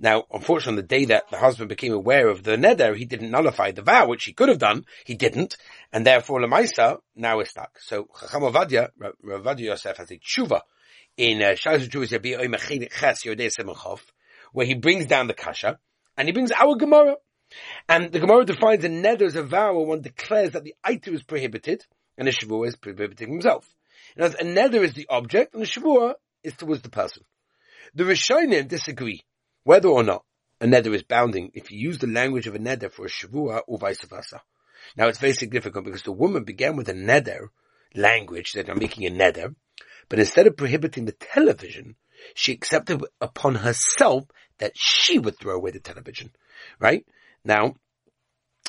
Now, 0.00 0.24
unfortunately, 0.32 0.72
on 0.72 0.76
the 0.76 0.82
day 0.82 1.04
that 1.04 1.30
the 1.30 1.38
husband 1.38 1.68
became 1.68 1.92
aware 1.92 2.26
of 2.26 2.42
the 2.42 2.56
neder, 2.56 2.96
he 2.96 3.04
didn't 3.04 3.30
nullify 3.30 3.70
the 3.70 3.82
vow, 3.82 4.08
which 4.08 4.24
he 4.24 4.32
could 4.32 4.48
have 4.48 4.58
done. 4.58 4.86
He 5.04 5.14
didn't, 5.14 5.58
and 5.92 6.04
therefore 6.04 6.40
Lamaisa 6.40 6.98
now 7.14 7.38
is 7.38 7.50
stuck. 7.50 7.78
So 7.80 8.08
Chacham 8.18 8.42
Ovadia, 8.42 8.88
Ravadia 9.24 9.66
Yosef 9.66 9.98
has 9.98 10.10
a 10.10 10.16
tshuva 10.18 10.62
in 11.16 11.42
uh, 11.42 11.54
where 14.52 14.66
he 14.66 14.74
brings 14.74 15.06
down 15.06 15.26
the 15.26 15.34
kasha, 15.34 15.78
and 16.16 16.28
he 16.28 16.32
brings 16.32 16.52
our 16.52 16.76
Gemara. 16.76 17.16
And 17.88 18.12
the 18.12 18.20
Gemara 18.20 18.44
defines 18.44 18.84
a 18.84 18.88
neder 18.88 19.22
as 19.22 19.36
a 19.36 19.42
vow 19.42 19.74
where 19.74 19.86
one 19.86 20.00
declares 20.00 20.52
that 20.52 20.64
the 20.64 20.74
item 20.82 21.14
is 21.14 21.22
prohibited, 21.22 21.84
and 22.16 22.26
the 22.26 22.32
shavua 22.32 22.68
is 22.68 22.76
prohibiting 22.76 23.30
himself. 23.30 23.68
Other 24.16 24.28
words, 24.28 24.34
a 24.40 24.44
neder 24.44 24.82
is 24.82 24.94
the 24.94 25.06
object, 25.08 25.54
and 25.54 25.62
the 25.62 25.66
shavua 25.66 26.14
is 26.42 26.54
towards 26.54 26.82
the 26.82 26.88
person. 26.90 27.24
The 27.94 28.04
Rishonim 28.04 28.68
disagree 28.68 29.24
whether 29.64 29.88
or 29.88 30.02
not 30.02 30.24
a 30.60 30.66
neder 30.66 30.94
is 30.94 31.02
bounding 31.02 31.50
if 31.54 31.70
you 31.70 31.78
use 31.78 31.98
the 31.98 32.06
language 32.06 32.46
of 32.46 32.54
a 32.54 32.58
neder 32.58 32.90
for 32.90 33.06
a 33.06 33.08
shavua 33.08 33.62
or 33.66 33.78
vice 33.78 34.02
versa. 34.04 34.40
Now 34.96 35.08
it's 35.08 35.18
very 35.18 35.32
significant 35.32 35.84
because 35.84 36.02
the 36.02 36.12
woman 36.12 36.44
began 36.44 36.76
with 36.76 36.88
a 36.88 36.94
neder 36.94 37.48
language 37.94 38.52
that 38.52 38.68
I'm 38.68 38.78
making 38.78 39.06
a 39.06 39.10
neder, 39.10 39.54
but 40.12 40.18
instead 40.18 40.46
of 40.46 40.58
prohibiting 40.58 41.06
the 41.06 41.12
television, 41.12 41.96
she 42.34 42.52
accepted 42.52 43.02
upon 43.18 43.54
herself 43.54 44.24
that 44.58 44.72
she 44.74 45.18
would 45.18 45.38
throw 45.38 45.56
away 45.56 45.70
the 45.70 45.80
television. 45.80 46.30
Right? 46.78 47.06
Now, 47.46 47.76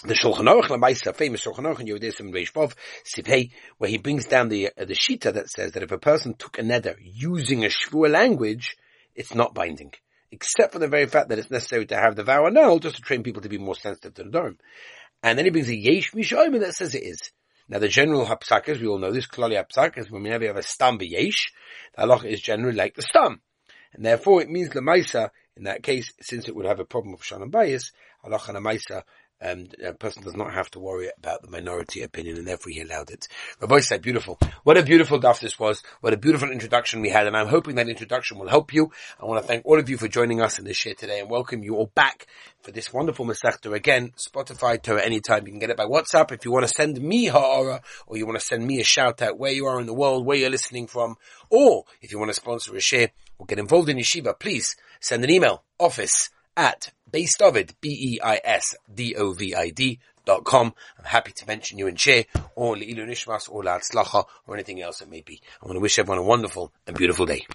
the 0.03 0.13
Shulchan 0.13 0.47
Aruch 0.47 0.69
Lamaisa, 0.69 1.13
famous 1.13 1.43
Shulchan 1.43 1.65
Aruch 1.65 1.81
in 1.81 1.87
Yoreh 1.87 1.99
De'ah 1.99 2.31
Reish 2.33 2.53
Vav, 2.53 2.73
Sipei, 3.03 3.51
where 3.77 3.89
he 3.89 3.97
brings 3.97 4.25
down 4.25 4.47
the 4.47 4.67
uh, 4.67 4.85
the 4.85 4.95
shita 4.95 5.33
that 5.33 5.49
says 5.49 5.73
that 5.73 5.83
if 5.83 5.91
a 5.91 5.97
person 5.97 6.33
took 6.33 6.59
a 6.59 6.61
neder 6.61 6.95
using 7.01 7.65
a 7.65 7.67
shvua 7.67 8.09
language, 8.09 8.77
it's 9.13 9.35
not 9.35 9.53
binding, 9.53 9.91
except 10.31 10.71
for 10.71 10.79
the 10.79 10.87
very 10.87 11.07
fact 11.07 11.27
that 11.27 11.39
it's 11.39 11.51
necessary 11.51 11.85
to 11.87 11.97
have 11.97 12.15
the 12.15 12.23
vow 12.23 12.45
annul 12.45 12.79
just 12.79 12.95
to 12.95 13.01
train 13.01 13.21
people 13.21 13.41
to 13.41 13.49
be 13.49 13.57
more 13.57 13.75
sensitive 13.75 14.13
to 14.13 14.23
the 14.23 14.29
Dharm. 14.29 14.59
And 15.21 15.37
then 15.37 15.43
he 15.43 15.51
brings 15.51 15.67
a 15.67 15.75
yesh 15.75 16.13
mishoyim 16.13 16.57
that 16.61 16.73
says 16.73 16.95
it 16.95 17.03
is. 17.03 17.19
Now 17.69 17.79
the 17.79 17.87
general 17.87 18.25
hapsakas, 18.25 18.79
we 18.79 18.87
all 18.87 18.99
know 18.99 19.11
this, 19.11 19.27
klali 19.27 19.61
hapsakas, 19.61 20.11
whenever 20.11 20.43
you 20.43 20.49
have 20.49 20.57
a 20.57 20.63
stam 20.63 20.97
yesh, 21.01 21.53
the 21.95 22.03
halacha 22.03 22.25
is 22.25 22.41
generally 22.41 22.75
like 22.75 22.95
the 22.95 23.01
stam. 23.01 23.41
And 23.93 24.05
therefore 24.05 24.41
it 24.41 24.49
means 24.49 24.69
lemaisa, 24.69 25.29
in 25.55 25.63
that 25.63 25.83
case, 25.83 26.11
since 26.21 26.47
it 26.47 26.55
would 26.55 26.65
have 26.65 26.79
a 26.79 26.85
problem 26.85 27.13
of 27.13 27.23
shalom 27.23 27.49
bias, 27.49 27.91
halacha 28.25 28.53
lemaisa 28.55 29.03
um, 29.43 29.67
a 29.83 29.93
person 29.93 30.23
does 30.23 30.35
not 30.35 30.53
have 30.53 30.71
to 30.71 30.79
worry 30.79 31.09
about 31.17 31.41
the 31.41 31.49
minority 31.49 32.01
opinion, 32.01 32.37
and 32.37 32.47
therefore 32.47 32.71
he 32.71 32.81
allowed 32.81 33.11
it. 33.11 33.27
Rabbi 33.59 33.79
said, 33.79 34.01
beautiful. 34.01 34.39
What 34.63 34.77
a 34.77 34.83
beautiful 34.83 35.19
daf 35.19 35.39
this 35.39 35.59
was. 35.59 35.83
What 36.01 36.13
a 36.13 36.17
beautiful 36.17 36.49
introduction 36.49 37.01
we 37.01 37.09
had, 37.09 37.27
and 37.27 37.35
I'm 37.35 37.47
hoping 37.47 37.75
that 37.75 37.89
introduction 37.89 38.39
will 38.39 38.47
help 38.47 38.73
you. 38.73 38.91
I 39.19 39.25
want 39.25 39.41
to 39.41 39.47
thank 39.47 39.65
all 39.65 39.79
of 39.79 39.89
you 39.89 39.97
for 39.97 40.07
joining 40.07 40.41
us 40.41 40.59
in 40.59 40.65
this 40.65 40.77
share 40.77 40.93
today, 40.93 41.19
and 41.19 41.29
welcome 41.29 41.63
you 41.63 41.75
all 41.75 41.91
back 41.93 42.27
for 42.61 42.71
this 42.71 42.93
wonderful 42.93 43.25
Masechta. 43.25 43.73
Again, 43.73 44.13
Spotify, 44.17 44.81
Torah, 44.81 45.03
anytime. 45.03 45.45
You 45.45 45.51
can 45.51 45.59
get 45.59 45.69
it 45.69 45.77
by 45.77 45.85
WhatsApp. 45.85 46.31
If 46.31 46.45
you 46.45 46.51
want 46.51 46.65
to 46.65 46.73
send 46.73 47.01
me 47.01 47.25
Ha'ara, 47.25 47.81
or 48.07 48.17
you 48.17 48.25
want 48.25 48.39
to 48.39 48.45
send 48.45 48.65
me 48.65 48.79
a 48.79 48.85
shout 48.85 49.21
out 49.21 49.37
where 49.37 49.51
you 49.51 49.65
are 49.65 49.79
in 49.79 49.87
the 49.87 49.93
world, 49.93 50.25
where 50.25 50.37
you're 50.37 50.49
listening 50.49 50.87
from, 50.87 51.17
or 51.49 51.83
if 52.01 52.11
you 52.11 52.19
want 52.19 52.29
to 52.29 52.35
sponsor 52.35 52.75
a 52.75 52.79
share 52.79 53.11
or 53.37 53.45
get 53.45 53.59
involved 53.59 53.89
in 53.89 53.97
yeshiva, 53.97 54.39
please 54.39 54.75
send 55.01 55.23
an 55.23 55.29
email, 55.29 55.63
office 55.79 56.29
at 56.55 56.91
Beisdovid, 57.13 57.75
B-E-I-S-D-O-V-I-D 57.79 58.39
dot 60.25 60.43
com. 60.43 60.73
I'm 60.97 61.05
happy 61.05 61.31
to 61.31 61.45
mention 61.45 61.77
you 61.77 61.87
and 61.87 61.99
share 61.99 62.25
or 62.55 62.75
Le'ilu 62.75 63.05
Nishmas 63.07 63.47
or 63.49 63.63
La'atzlacha 63.63 64.25
or 64.47 64.55
anything 64.55 64.81
else 64.81 65.01
it 65.01 65.09
may 65.09 65.21
be. 65.21 65.39
I 65.61 65.65
want 65.67 65.75
to 65.75 65.81
wish 65.81 65.99
everyone 65.99 66.17
a 66.17 66.23
wonderful 66.23 66.73
and 66.87 66.97
beautiful 66.97 67.27
day. 67.27 67.45